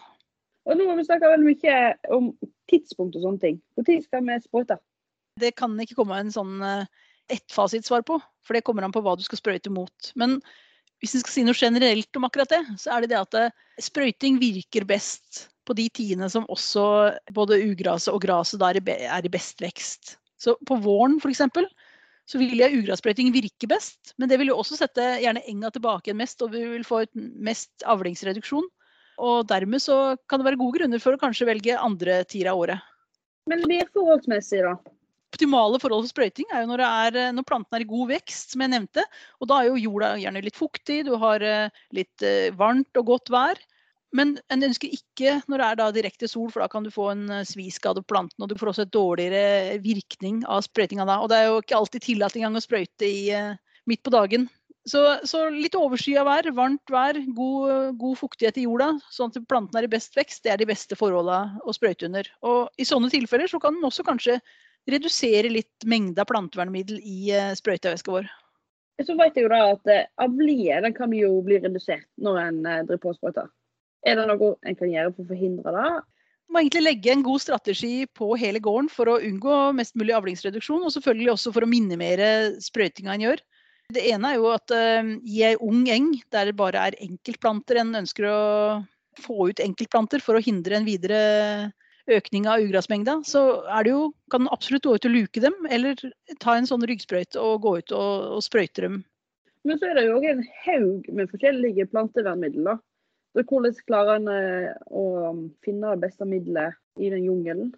Og 0.69 0.77
nå 0.79 0.87
har 0.87 0.99
vi 0.99 1.05
snakka 1.07 1.31
veldig 1.31 1.47
mye 1.49 1.79
om 2.15 2.29
tidspunkt 2.71 3.17
og 3.17 3.25
sånne 3.25 3.41
ting. 3.41 3.61
Når 3.77 4.03
skal 4.05 4.27
vi 4.27 4.37
sprøyte? 4.45 4.77
Det 5.41 5.55
kan 5.57 5.73
ikke 5.81 5.97
komme 5.97 6.19
en 6.21 6.31
sånn 6.33 6.61
ettfasitsvar 7.31 8.03
på, 8.07 8.19
for 8.43 8.55
det 8.55 8.63
kommer 8.67 8.85
an 8.85 8.93
på 8.93 9.01
hva 9.03 9.15
du 9.17 9.23
skal 9.25 9.39
sprøyte 9.39 9.71
mot. 9.73 10.13
Men 10.19 10.37
hvis 11.03 11.17
vi 11.17 11.23
skal 11.23 11.35
si 11.35 11.43
noe 11.43 11.57
generelt 11.57 12.19
om 12.19 12.27
akkurat 12.27 12.51
det, 12.53 12.61
så 12.79 12.93
er 12.95 13.03
det 13.03 13.11
det 13.11 13.19
at 13.19 13.35
eh, 13.35 13.55
sprøyting 13.83 14.37
virker 14.39 14.85
best 14.87 15.47
på 15.67 15.75
de 15.77 15.87
tidene 15.93 16.29
som 16.31 16.47
også 16.51 16.85
både 17.35 17.61
ugraset 17.69 18.13
og 18.13 18.21
graset 18.23 18.63
er, 18.63 18.79
i 18.79 19.31
best 19.31 19.63
vekst. 19.63 20.17
Så 20.39 20.57
på 20.67 20.77
våren 20.83 21.19
f.eks. 21.21 21.43
så 22.27 22.39
vil 22.39 22.57
jeg 22.59 22.79
ugrassprøyting 22.81 23.31
virke 23.35 23.69
best, 23.71 24.15
men 24.17 24.31
det 24.31 24.39
vil 24.41 24.51
jo 24.51 24.59
også 24.59 24.79
sette 24.79 25.05
gjerne 25.23 25.43
enga 25.49 25.71
tilbake 25.71 26.09
igjen 26.09 26.19
mest, 26.19 26.41
og 26.43 26.51
vi 26.55 26.63
vil 26.75 26.87
få 26.87 27.03
et 27.05 27.13
mest 27.15 27.85
avlingsreduksjon. 27.87 28.67
Og 29.23 29.45
dermed 29.47 29.81
så 29.83 30.17
kan 30.27 30.41
det 30.41 30.49
være 30.49 30.59
gode 30.59 30.79
grunner 30.79 31.01
for 31.03 31.15
å 31.15 31.21
kanskje 31.21 31.47
velge 31.47 31.77
andre 31.77 32.23
tider 32.25 32.51
av 32.51 32.63
året. 32.65 32.89
Men 33.49 33.63
mer 33.69 33.89
forholdsmessig, 33.93 34.63
da? 34.65 34.77
Optimale 35.33 35.79
forhold 35.81 36.05
for 36.05 36.13
sprøyting 36.13 36.49
er 36.53 36.63
jo 36.63 36.69
når, 36.69 36.83
er, 36.85 37.19
når 37.33 37.45
planten 37.49 37.77
er 37.77 37.83
i 37.85 37.89
god 37.89 38.11
vekst, 38.11 38.53
som 38.53 38.61
jeg 38.63 38.71
nevnte. 38.73 39.03
Og 39.41 39.49
da 39.49 39.59
er 39.59 39.71
jo 39.71 39.81
jorda 39.81 40.11
gjerne 40.21 40.43
litt 40.45 40.59
fuktig, 40.59 40.99
du 41.07 41.15
har 41.21 41.41
eh, 41.41 41.73
litt 41.95 42.25
eh, 42.25 42.53
varmt 42.57 43.01
og 43.01 43.07
godt 43.09 43.31
vær. 43.33 43.61
Men 44.13 44.35
en 44.53 44.65
ønsker 44.67 44.93
ikke 44.93 45.39
når 45.49 45.59
det 45.59 45.67
er 45.67 45.77
da 45.79 45.85
direkte 45.93 46.29
sol, 46.29 46.51
for 46.53 46.61
da 46.61 46.69
kan 46.69 46.85
du 46.85 46.91
få 46.93 47.09
en 47.15 47.25
eh, 47.33 47.45
sviskade 47.49 48.03
på 48.03 48.13
planten. 48.13 48.45
Og 48.45 48.51
du 48.51 48.57
får 48.59 48.73
også 48.73 48.85
et 48.85 48.93
dårligere 48.93 49.77
virkning 49.83 50.43
av 50.45 50.61
sprøytinga 50.67 51.07
da. 51.09 51.19
Og 51.23 51.31
det 51.31 51.39
er 51.39 51.47
jo 51.49 51.61
ikke 51.63 51.79
alltid 51.79 52.05
tillatt 52.05 52.37
engang 52.37 52.59
å 52.59 52.63
sprøyte 52.63 53.09
i, 53.09 53.23
uh, 53.33 53.79
midt 53.89 54.03
på 54.05 54.13
dagen. 54.13 54.45
Så, 54.85 55.01
så 55.25 55.45
litt 55.49 55.77
overskya 55.79 56.25
vær, 56.27 56.49
varmt 56.53 56.91
vær, 56.91 57.17
god, 57.33 57.95
god, 58.01 58.19
fuktighet 58.19 58.59
i 58.59 58.65
jorda, 58.65 58.89
sånn 59.15 59.31
at 59.31 59.47
planten 59.47 59.79
er 59.79 59.87
i 59.87 59.91
best 59.93 60.17
vekst, 60.19 60.41
det 60.43 60.51
er 60.51 60.59
de 60.59 60.67
beste 60.67 60.97
forholda 60.99 61.39
å 61.63 61.73
sprøyte 61.73 62.09
under. 62.09 62.27
Og 62.43 62.67
i 62.75 62.85
sånne 62.85 63.07
tilfeller 63.13 63.47
så 63.49 63.61
kan 63.63 63.77
den 63.77 63.87
også 63.87 64.03
kanskje 64.05 64.37
redusere 64.91 65.49
litt 65.49 65.87
mengde 65.87 66.19
av 66.19 66.27
plantevernmiddel 66.29 66.99
i 66.99 67.31
uh, 67.31 67.55
sprøytevæska 67.57 68.13
vår. 68.19 68.29
Så 69.01 69.15
vet 69.17 69.39
jeg 69.39 69.47
jo 69.47 69.55
da 69.55 69.63
at 69.71 69.89
avlie 70.21 70.93
kan 70.93 71.15
jo 71.17 71.39
bli 71.47 71.57
redusert 71.63 72.05
når 72.21 72.41
en 72.43 72.59
driver 72.61 73.01
på 73.07 73.15
sprøyter. 73.17 73.47
Er 74.03 74.19
det 74.19 74.25
noe 74.29 74.55
en 74.67 74.77
kan 74.79 74.91
gjøre 74.91 75.13
for 75.13 75.23
å 75.23 75.31
forhindre 75.31 75.73
det? 75.75 75.91
Man 76.51 76.57
må 76.57 76.61
egentlig 76.61 76.83
legge 76.83 77.13
en 77.13 77.23
god 77.25 77.41
strategi 77.41 77.93
på 78.13 78.33
hele 78.37 78.59
gården 78.61 78.89
for 78.91 79.09
å 79.09 79.19
unngå 79.23 79.59
mest 79.77 79.95
mulig 79.97 80.13
avlingsreduksjon, 80.17 80.83
og 80.83 80.93
selvfølgelig 80.93 81.31
også 81.33 81.53
for 81.55 81.65
å 81.65 81.69
minimere 81.71 82.27
sprøytinga 82.61 83.15
en 83.15 83.23
gjør. 83.25 83.43
Det 83.93 84.03
ene 84.11 84.33
er 84.33 84.39
jo 84.39 84.49
at 84.53 84.73
uh, 84.75 85.13
i 85.23 85.43
ei 85.47 85.55
ung 85.61 85.87
eng 85.91 86.11
der 86.33 86.51
det 86.51 86.57
bare 86.59 86.89
er 86.89 86.99
enkeltplanter 87.03 87.81
en 87.81 87.95
ønsker 88.03 88.27
å 88.29 88.41
få 89.23 89.49
ut 89.51 89.63
enkeltplanter 89.63 90.23
for 90.23 90.37
å 90.37 90.43
hindre 90.43 90.77
en 90.77 90.87
videre 90.87 91.23
økning 92.11 92.47
av 92.51 92.63
ugressmengda, 92.63 93.21
så 93.23 93.63
det 93.85 93.93
jo, 93.93 94.11
kan 94.31 94.43
du 94.43 94.51
absolutt 94.51 94.83
gå 94.83 94.95
ut 94.97 95.05
og 95.07 95.13
luke 95.13 95.43
dem, 95.43 95.55
eller 95.71 95.95
ta 96.43 96.57
en 96.57 96.67
sånn 96.67 96.83
ryggsprøyte 96.89 97.39
og 97.39 97.61
gå 97.63 97.77
ut 97.79 97.93
og, 97.95 98.37
og 98.37 98.43
sprøyte 98.43 98.83
dem. 98.83 98.97
Men 99.63 99.79
så 99.79 99.87
er 99.89 99.95
det 99.95 100.07
jo 100.09 100.17
òg 100.17 100.25
en 100.27 100.43
haug 100.65 101.07
med 101.15 101.31
forskjellige 101.31 101.87
plantevernmidler. 101.93 102.81
Så 103.33 103.43
hvordan 103.49 103.77
klarer 103.87 104.19
en 104.19 104.29
eh, 104.31 104.73
å 104.93 105.05
finne 105.65 105.95
det 105.95 106.05
beste 106.07 106.27
middelet 106.29 106.77
i 107.01 107.09
den 107.13 107.25
jungelen? 107.25 107.71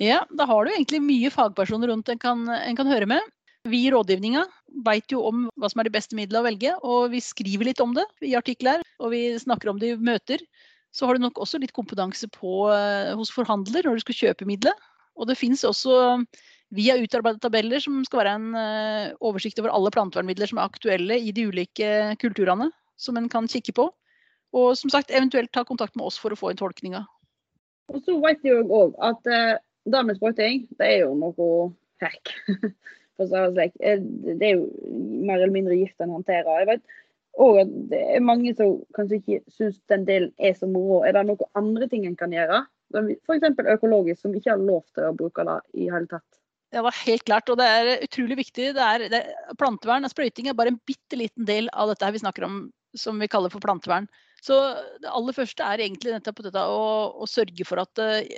Ja, 0.00 0.24
da 0.34 0.46
har 0.48 0.64
du 0.64 0.72
egentlig 0.72 1.02
mye 1.04 1.30
fagpersoner 1.30 1.92
rundt 1.92 2.08
en 2.08 2.18
kan, 2.20 2.46
en 2.48 2.78
kan 2.78 2.88
høre 2.88 3.06
med. 3.10 3.20
Vi 3.68 3.84
i 3.84 3.92
rådgivninga 3.92 4.46
veit 4.86 5.12
jo 5.12 5.20
om 5.28 5.44
hva 5.60 5.68
som 5.68 5.82
er 5.82 5.90
de 5.90 5.94
beste 5.94 6.16
midlene 6.16 6.40
å 6.40 6.46
velge, 6.48 6.74
og 6.80 7.10
vi 7.12 7.20
skriver 7.20 7.68
litt 7.68 7.82
om 7.84 7.92
det 7.94 8.06
i 8.24 8.32
artikler, 8.38 8.80
og 8.98 9.12
vi 9.12 9.26
snakker 9.38 9.70
om 9.70 9.80
det 9.82 9.92
i 9.92 9.98
møter 10.00 10.40
så 10.94 11.06
har 11.06 11.16
du 11.16 11.22
nok 11.22 11.38
også 11.38 11.60
litt 11.62 11.74
kompetanse 11.74 12.26
på, 12.34 12.70
eh, 12.74 13.12
hos 13.18 13.30
forhandler 13.34 13.86
når 13.86 13.98
du 13.98 14.04
skal 14.04 14.18
kjøpe 14.20 14.48
middelet. 14.48 14.88
Og 15.16 15.28
det 15.30 15.38
finnes 15.38 15.64
også 15.66 16.24
Vi 16.70 16.84
har 16.86 17.02
utarbeidet 17.02 17.40
tabeller 17.42 17.82
som 17.82 17.96
skal 18.06 18.20
være 18.20 18.32
en 18.38 18.52
uh, 18.54 19.10
oversikt 19.26 19.58
over 19.58 19.72
alle 19.74 19.90
plantevernmidler 19.90 20.46
som 20.46 20.60
er 20.62 20.68
aktuelle 20.70 21.16
i 21.18 21.32
de 21.34 21.48
ulike 21.50 22.14
kulturene, 22.22 22.68
som 22.94 23.16
en 23.18 23.26
kan 23.26 23.48
kikke 23.50 23.74
på. 23.74 23.88
Og 24.56 24.72
som 24.78 24.90
sagt, 24.90 25.12
eventuelt 25.14 25.52
ta 25.54 25.64
kontakt 25.66 25.96
med 25.98 26.08
oss 26.08 26.18
for 26.18 26.34
å 26.34 26.38
få 26.38 26.50
inn 26.50 26.60
tolkninga. 26.60 27.04
Og 27.90 28.00
så 28.06 28.16
vet 28.22 28.42
jeg 28.46 28.64
òg 28.66 28.96
at 29.02 29.30
eh, 29.30 29.58
det 29.90 30.06
med 30.06 30.18
sprøyting, 30.18 30.64
det 30.78 30.88
er 30.88 31.04
jo 31.04 31.14
noe 31.18 31.50
hack. 32.02 32.32
det 33.20 34.46
er 34.46 34.54
jo 34.54 34.66
mer 35.26 35.38
eller 35.38 35.54
mindre 35.54 35.78
gift 35.78 36.02
en 36.02 36.14
håndterer. 36.14 36.62
Jeg 36.62 36.70
vet, 36.70 36.98
og 37.40 37.60
at 37.62 37.72
det 37.92 38.00
er 38.16 38.26
mange 38.26 38.52
som 38.58 38.80
kanskje 38.96 39.20
ikke 39.20 39.40
syns 39.54 39.78
den 39.92 40.06
delen 40.08 40.32
er 40.38 40.56
så 40.58 40.68
moro. 40.70 41.02
Er 41.06 41.14
det 41.16 41.26
noen 41.28 41.58
andre 41.58 41.88
ting 41.90 42.06
en 42.08 42.18
kan 42.18 42.34
gjøre? 42.34 42.64
F.eks. 42.90 43.62
økologisk, 43.76 44.22
som 44.22 44.34
ikke 44.34 44.54
har 44.54 44.62
lov 44.62 44.82
til 44.96 45.06
å 45.06 45.16
bruke 45.16 45.46
det 45.46 45.58
i 45.78 45.90
hele 45.92 46.10
tatt. 46.10 46.26
Ja, 46.70 46.82
det 46.84 46.90
er 46.92 47.04
helt 47.08 47.26
klart, 47.26 47.50
og 47.50 47.58
det 47.58 47.66
er 47.66 48.04
utrolig 48.06 48.36
viktig. 48.44 48.72
Det 48.76 48.82
er, 48.82 49.06
det 49.10 49.20
er, 49.24 49.54
plantevern 49.58 50.06
og 50.06 50.12
sprøyting 50.12 50.50
er 50.50 50.58
bare 50.58 50.74
en 50.74 50.82
bitte 50.86 51.18
liten 51.18 51.46
del 51.46 51.70
av 51.74 51.90
dette 51.90 52.06
her 52.06 52.14
vi 52.14 52.22
snakker 52.22 52.46
om 52.46 52.60
som 52.98 53.18
vi 53.22 53.30
kaller 53.30 53.50
for 53.50 53.62
plantevern. 53.62 54.06
Så 54.44 54.56
det 55.02 55.10
aller 55.10 55.36
første 55.36 55.64
er 55.66 55.82
egentlig 55.84 56.14
nettopp 56.14 56.44
dette 56.46 56.62
å, 56.64 56.84
å 57.20 57.28
sørge 57.28 57.66
for 57.68 57.82
at 57.82 58.00
eh, 58.00 58.30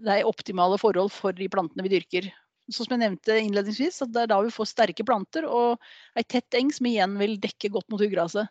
det 0.00 0.14
er 0.14 0.28
optimale 0.28 0.78
forhold 0.80 1.12
for 1.12 1.36
de 1.36 1.50
plantene 1.52 1.84
vi 1.86 1.94
dyrker 1.98 2.30
sånn 2.70 2.86
som 2.86 2.94
jeg 2.94 3.02
nevnte 3.02 3.36
innledningsvis, 3.42 4.00
at 4.04 4.12
det 4.14 4.24
er 4.24 4.30
da 4.30 4.40
vi 4.44 4.54
får 4.54 4.70
sterke 4.70 5.06
planter 5.06 5.46
og 5.48 5.80
ei 6.18 6.24
tett 6.26 6.54
eng 6.58 6.70
som 6.74 6.86
igjen 6.86 7.16
vil 7.20 7.36
dekke 7.42 7.72
godt 7.74 7.88
mot 7.92 8.02
ugraset. 8.04 8.50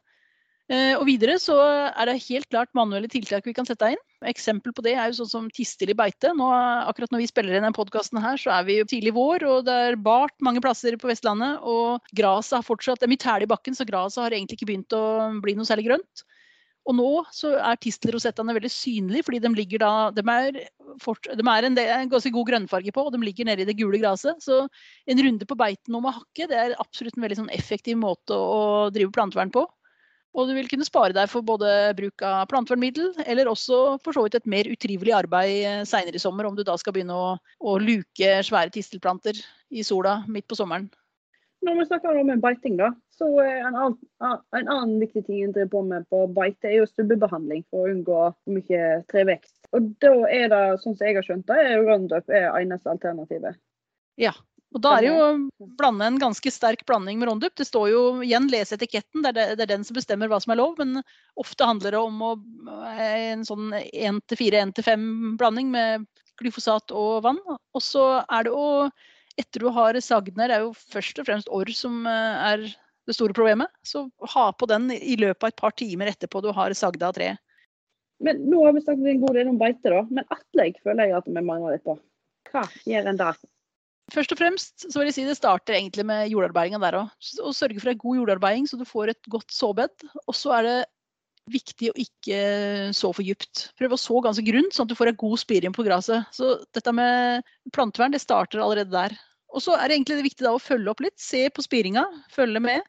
Eh, 0.69 0.93
og 0.93 1.07
videre 1.07 1.39
så 1.41 1.55
er 1.89 2.05
det 2.05 2.19
helt 2.27 2.45
klart 2.51 2.69
manuelle 2.77 3.09
tiltak 3.09 3.47
vi 3.47 3.55
kan 3.57 3.65
sette 3.65 3.87
inn. 3.95 4.01
Eksempel 4.29 4.73
på 4.75 4.83
det 4.85 4.93
er 4.93 5.09
jo 5.09 5.23
sånn 5.23 5.31
som 5.31 5.47
tistel 5.55 5.89
i 5.89 5.97
beite. 5.97 6.29
Nå, 6.37 6.45
akkurat 6.85 7.09
når 7.15 7.23
vi 7.23 7.29
spiller 7.31 7.55
inn 7.55 7.63
denne 7.63 7.73
podkasten 7.73 8.21
her, 8.21 8.37
så 8.37 8.53
er 8.53 8.67
vi 8.67 8.77
jo 8.77 8.89
tidlig 8.89 9.15
vår, 9.15 9.47
og 9.49 9.63
det 9.65 9.77
er 9.87 9.97
bart 9.97 10.35
mange 10.45 10.61
plasser 10.61 10.93
på 11.01 11.09
Vestlandet. 11.09 11.63
Og 11.65 12.13
graset 12.13 12.59
har 12.59 12.67
fortsatt 12.67 13.01
Det 13.01 13.09
er 13.09 13.13
mye 13.15 13.23
tæl 13.23 13.47
i 13.47 13.49
bakken, 13.49 13.77
så 13.77 13.87
graset 13.87 14.21
har 14.21 14.35
egentlig 14.35 14.59
ikke 14.59 14.69
begynt 14.69 14.93
å 14.93 15.05
bli 15.41 15.57
noe 15.57 15.65
særlig 15.65 15.89
grønt. 15.89 16.25
Og 16.87 16.95
nå 16.97 17.07
så 17.35 17.51
er 17.59 17.79
tistelrosettene 17.81 18.55
veldig 18.55 18.71
synlige, 18.71 19.25
fordi 19.27 19.41
de 19.43 19.51
ligger 19.53 19.81
da 19.83 19.91
De 20.15 20.23
er, 20.33 20.61
fort, 21.03 21.27
de 21.27 21.43
er 21.43 21.67
en, 21.67 21.75
en, 21.77 22.11
ganske 22.11 22.31
god 22.33 22.47
grønnfarge 22.47 22.93
på, 22.95 23.03
og 23.05 23.13
de 23.13 23.19
ligger 23.23 23.49
nede 23.49 23.65
i 23.65 23.67
det 23.67 23.77
gule 23.77 23.99
gresset. 24.01 24.39
Så 24.41 24.63
en 25.09 25.23
runde 25.25 25.45
på 25.45 25.57
beiten 25.59 25.97
og 25.97 26.05
med 26.05 26.15
hakke 26.17 26.47
det 26.49 26.57
er 26.57 26.77
absolutt 26.81 27.17
en 27.17 27.27
veldig 27.27 27.41
sånn 27.43 27.53
effektiv 27.53 27.99
måte 27.99 28.37
å 28.37 28.89
drive 28.95 29.13
plantevern 29.15 29.53
på. 29.53 29.67
Og 30.37 30.45
du 30.45 30.53
vil 30.53 30.69
kunne 30.69 30.85
spare 30.85 31.13
deg 31.15 31.29
for 31.31 31.45
både 31.45 31.69
bruk 31.97 32.21
av 32.25 32.43
plantevernmiddel, 32.51 33.15
eller 33.25 33.49
også 33.49 33.97
for 34.03 34.13
så 34.13 34.23
vidt 34.25 34.37
et 34.37 34.49
mer 34.49 34.69
utrivelig 34.69 35.15
arbeid 35.17 35.53
eh, 35.65 35.81
seinere 35.89 36.19
i 36.19 36.21
sommer, 36.21 36.45
om 36.45 36.57
du 36.57 36.61
da 36.65 36.75
skal 36.77 36.93
begynne 36.93 37.17
å, 37.17 37.31
å 37.65 37.77
luke 37.81 38.35
svære 38.45 38.73
tistelplanter 38.75 39.39
i 39.73 39.85
sola 39.85 40.19
midt 40.29 40.45
på 40.49 40.57
sommeren. 40.59 40.85
Når 41.65 41.81
vi 41.81 41.87
snakker 41.89 42.21
om 42.21 42.29
beiting, 42.43 42.77
da, 42.79 42.93
så 43.19 43.27
en 43.43 43.75
annen, 43.75 43.95
en 44.55 44.69
annen 44.71 44.99
viktig 45.01 45.25
ting 45.27 45.43
en 45.43 45.55
driver 45.55 45.71
på 45.73 45.81
med 45.87 46.05
på 46.11 46.25
beite, 46.35 46.69
er 46.69 46.79
jo 46.79 46.89
stubbebehandling 46.89 47.65
for 47.69 47.85
å 47.85 47.93
unngå 47.93 48.19
mye 48.55 48.83
trevekst. 49.11 49.57
Og 49.75 49.91
da 50.03 50.13
er 50.31 50.51
det, 50.53 50.61
sånn 50.83 50.95
som 50.95 51.07
jeg 51.07 51.19
har 51.19 51.27
skjønt 51.27 51.49
det, 51.49 51.57
er 51.59 51.83
Roundup 51.83 52.31
er 52.31 52.47
eneste 52.61 52.91
alternativet. 52.91 53.59
Ja, 54.19 54.33
og 54.75 54.83
da 54.85 54.95
er 54.95 55.03
det 55.03 55.11
jo 55.11 55.67
blande 55.79 56.05
en 56.05 56.19
ganske 56.21 56.51
sterk 56.53 56.83
blanding 56.89 57.19
med 57.19 57.29
Roundup. 57.29 57.55
Det 57.57 57.65
står 57.65 57.89
jo 57.91 58.01
igjen, 58.25 58.49
les 58.53 58.73
etiketten, 58.75 59.23
det 59.25 59.33
er, 59.33 59.55
det 59.57 59.65
er 59.65 59.73
den 59.73 59.85
som 59.87 59.97
bestemmer 59.97 60.29
hva 60.29 60.39
som 60.43 60.53
er 60.53 60.61
lov. 60.61 60.75
Men 60.79 61.01
ofte 61.41 61.67
handler 61.67 61.95
det 61.95 62.01
om 62.01 62.19
å, 62.23 62.33
en 63.01 63.45
sånn 63.47 63.73
1-4, 63.73 64.65
1-5 64.69 65.07
blanding 65.41 65.71
med 65.73 66.05
glyfosat 66.39 66.93
og 66.95 67.23
vann. 67.25 67.41
Og 67.49 67.83
så 67.83 68.21
er 68.21 68.45
det 68.47 68.53
å 68.55 68.69
etter 69.39 69.63
du 69.63 69.69
har 69.71 69.97
sagner, 70.03 70.51
er 70.51 70.65
jo 70.65 70.73
først 70.91 71.21
og 71.21 71.29
fremst 71.29 71.51
orr 71.55 71.69
som 71.75 72.03
eh, 72.09 72.47
er 72.51 72.65
det 73.09 73.17
store 73.17 73.35
problemet. 73.35 73.71
Så 73.85 74.05
ha 74.35 74.49
på 74.53 74.69
den 74.69 74.89
i 74.95 75.17
løpet 75.19 75.43
av 75.43 75.53
et 75.53 75.61
par 75.61 75.75
timer 75.77 76.11
etterpå 76.13 76.43
du 76.45 76.51
har 76.55 76.75
sagd 76.77 77.03
av 77.05 77.15
treet. 77.17 77.41
Men 78.23 78.41
Nå 78.51 78.65
har 78.65 78.75
vi 78.75 78.83
snakket 78.83 79.07
en 79.13 79.21
god 79.21 79.37
del 79.39 79.49
om 79.51 79.59
beite, 79.59 79.91
da. 79.93 80.03
Men 80.11 80.27
attlegg 80.33 80.81
føler 80.83 81.07
jeg 81.07 81.21
at 81.21 81.29
vi 81.29 81.39
mangler 81.39 81.77
litt 81.77 81.85
på. 81.87 81.95
Hva 82.51 82.65
gjør 82.89 83.09
en 83.11 83.19
der? 83.19 83.39
Først 84.09 84.33
og 84.33 84.39
fremst 84.39 84.87
så 84.87 84.97
vil 84.97 85.09
jeg 85.11 85.19
si 85.19 85.25
det 85.27 85.37
starter 85.37 85.77
egentlig 85.77 86.03
med 86.09 86.31
jordarbeidinga 86.31 86.81
der 86.81 86.97
òg. 87.03 87.11
Å 87.45 87.51
sørge 87.55 87.81
for 87.81 87.91
en 87.91 88.01
god 88.01 88.19
jordarbeiding 88.21 88.65
så 88.67 88.79
du 88.79 88.87
får 88.87 89.13
et 89.13 89.29
godt 89.31 89.53
såbed. 89.53 90.07
Og 90.25 90.35
så 90.35 90.55
er 90.57 90.65
det 90.65 90.77
viktig 91.49 91.91
å 91.91 91.97
ikke 92.01 92.39
så 92.97 93.11
for 93.15 93.25
dypt. 93.25 93.69
Prøv 93.79 93.95
å 93.95 94.01
så 94.01 94.19
ganske 94.25 94.45
grunt, 94.45 94.73
sånn 94.75 94.87
at 94.87 94.93
du 94.93 94.97
får 94.97 95.13
en 95.13 95.21
god 95.23 95.41
spiring 95.41 95.75
på 95.75 95.85
gresset. 95.85 96.27
Så 96.35 96.57
dette 96.75 96.93
med 96.95 97.45
plantevern 97.75 98.13
det 98.13 98.21
starter 98.23 98.61
allerede 98.63 98.93
der. 98.93 99.15
Og 99.53 99.63
så 99.65 99.77
er 99.77 99.89
det 99.89 99.97
egentlig 99.97 100.27
viktig 100.29 100.45
da 100.45 100.53
å 100.57 100.61
følge 100.61 100.91
opp 100.91 101.01
litt. 101.05 101.17
Se 101.21 101.47
på 101.53 101.65
spiringa, 101.65 102.05
følge 102.33 102.61
med. 102.61 102.85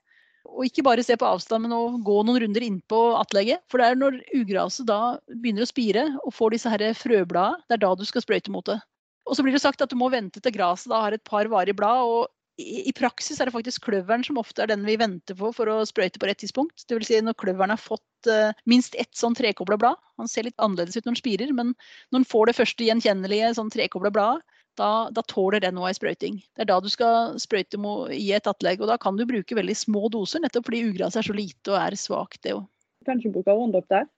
Og 0.48 0.64
ikke 0.66 0.84
bare 0.86 1.04
se 1.04 1.16
på 1.20 1.28
avstand, 1.28 1.66
men 1.66 1.76
å 1.76 1.98
gå 2.04 2.20
noen 2.24 2.40
runder 2.44 2.64
innpå 2.64 3.00
attlegget. 3.20 3.62
For 3.70 3.80
det 3.80 3.90
er 3.90 4.00
når 4.00 4.18
ugraset 4.36 4.88
da 4.88 5.18
begynner 5.30 5.66
å 5.66 5.70
spire 5.70 6.06
og 6.24 6.34
får 6.36 6.56
disse 6.56 6.72
her 6.72 6.84
frøbladene, 6.96 7.60
det 7.68 7.76
er 7.76 7.84
da 7.84 7.94
du 7.96 8.06
skal 8.08 8.24
sprøyte 8.24 8.52
mot 8.54 8.66
det. 8.68 8.80
Og 9.28 9.36
så 9.36 9.44
blir 9.44 9.54
det 9.54 9.62
sagt 9.62 9.82
at 9.84 9.92
du 9.92 9.98
må 10.00 10.08
vente 10.10 10.42
til 10.42 10.54
graset 10.54 10.90
da 10.90 11.04
har 11.04 11.14
et 11.14 11.24
par 11.28 11.48
varige 11.52 11.76
blad. 11.78 12.04
og 12.08 12.28
i, 12.60 12.92
praksis 12.96 13.40
er 13.40 13.48
det 13.48 13.54
faktisk 13.54 13.86
kløveren 13.86 14.24
som 14.26 14.38
ofte 14.40 14.62
er 14.62 14.70
den 14.70 14.84
vi 14.84 14.98
venter 15.00 15.36
på 15.38 15.48
for 15.56 15.70
å 15.70 15.80
sprøyte 15.88 16.20
på 16.20 16.28
rett 16.28 16.40
tidspunkt. 16.42 16.84
Vil 16.90 17.06
si 17.06 17.20
når 17.24 17.38
kløveren 17.40 17.72
har 17.72 17.80
fått 17.80 18.28
uh, 18.28 18.52
minst 18.68 18.96
ett 19.00 19.12
sånn 19.16 19.36
trekobla 19.38 19.78
blad. 19.80 20.00
Han 20.20 20.28
ser 20.28 20.44
litt 20.48 20.58
annerledes 20.60 20.98
ut 20.98 21.06
når 21.06 21.14
han 21.14 21.20
spirer, 21.22 21.52
men 21.56 21.72
når 22.10 22.20
han 22.20 22.30
får 22.32 22.50
det 22.50 22.56
første 22.58 22.88
gjenkjennelige 22.88 23.54
sånn 23.56 23.72
trekobla 23.72 24.12
bladet, 24.14 24.59
da, 24.80 24.90
da, 25.12 25.24
tåler 25.28 25.62
den 25.62 25.78
òg 25.80 25.90
ei 25.90 25.96
sprøyting. 25.98 26.38
Det 26.56 26.64
er 26.64 26.70
da 26.70 26.78
du 26.82 26.88
skal 26.92 27.36
sprøyte 27.42 27.78
i 28.16 28.30
et 28.36 28.48
atlegg. 28.48 28.80
Og 28.80 28.90
da 28.90 28.96
kan 29.00 29.18
du 29.18 29.26
bruke 29.28 29.58
veldig 29.58 29.76
små 29.76 30.08
doser, 30.12 30.42
nettopp 30.42 30.70
fordi 30.70 30.86
ugraset 30.88 31.22
er 31.22 31.28
så 31.28 31.36
lite 31.36 31.74
og 31.74 31.78
er 31.82 31.98
svakt, 32.00 32.40
det 32.46 32.56
òg. 32.56 32.64
Kan 33.08 33.20
ikke 33.20 33.36
bruke 33.38 33.56
Roundup 33.56 33.88
der? 33.92 34.08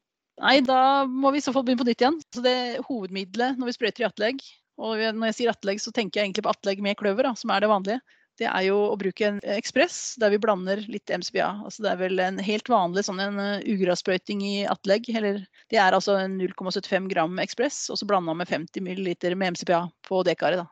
Nei, 0.42 0.56
da 0.64 1.04
må 1.06 1.30
vi 1.34 1.42
i 1.42 1.44
så 1.44 1.52
fall 1.54 1.66
begynne 1.66 1.82
på 1.82 1.88
nytt 1.90 2.02
igjen. 2.02 2.18
Så 2.34 2.42
det 2.44 2.56
hovedmiddelet 2.88 3.60
når 3.60 3.70
vi 3.70 3.76
sprøyter 3.76 4.06
i 4.06 4.08
atlegg. 4.08 4.42
Og 4.82 4.98
når 4.98 5.30
jeg 5.30 5.38
sier 5.38 5.52
atlegg, 5.52 5.82
så 5.82 5.92
tenker 5.94 6.20
jeg 6.20 6.30
egentlig 6.30 6.46
på 6.46 6.54
atlegg 6.54 6.82
med 6.82 6.98
kløver, 6.98 7.28
da, 7.28 7.36
som 7.38 7.52
er 7.52 7.62
det 7.62 7.70
vanlige 7.70 8.00
det 8.42 8.48
er 8.50 8.64
jo 8.66 8.78
å 8.90 8.98
bruke 8.98 9.26
en 9.28 9.38
ekspress 9.54 10.16
der 10.20 10.32
vi 10.34 10.40
blander 10.42 10.82
litt 10.90 11.10
MCBA. 11.10 11.48
Altså 11.66 11.84
det 11.84 11.92
er 11.92 12.00
vel 12.00 12.22
en 12.22 12.40
helt 12.42 12.70
vanlig 12.70 13.04
sånn 13.06 13.22
en 13.22 13.38
uh, 13.38 13.62
ugrassprøyting 13.70 14.42
i 14.46 14.54
atlegg. 14.70 15.06
Eller 15.14 15.44
det 15.70 15.78
er 15.78 15.94
altså 15.94 16.18
0,75 16.32 17.06
gram 17.12 17.38
ekspress, 17.42 17.84
og 17.92 18.00
så 18.00 18.08
blanda 18.08 18.34
med 18.38 18.50
50 18.50 18.82
ml 18.82 19.12
med 19.38 19.54
MCBA 19.54 19.84
på 20.08 20.24
dekaret. 20.26 20.66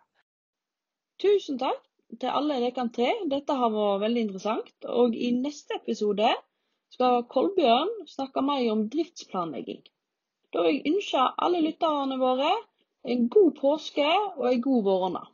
Tusen 1.22 1.60
takk 1.60 1.78
til 2.18 2.32
alle 2.32 2.58
dere 2.64 2.88
tre. 2.96 3.12
Dette 3.30 3.56
har 3.62 3.74
vært 3.74 4.04
veldig 4.06 4.26
interessant. 4.26 4.74
Og 4.90 5.14
i 5.14 5.30
neste 5.36 5.78
episode 5.78 6.34
skal 6.90 7.22
Kolbjørn 7.30 7.92
snakke 8.10 8.42
mer 8.42 8.66
om 8.72 8.88
driftsplanlegging. 8.90 9.84
Da 10.50 10.66
vil 10.66 10.80
jeg 10.80 10.96
ønske 10.96 11.28
alle 11.38 11.62
lytterne 11.62 12.18
våre 12.18 12.50
en 13.06 13.28
god 13.30 13.52
påske 13.60 14.08
og 14.34 14.48
en 14.50 14.64
god 14.64 14.88
våronna. 14.88 15.28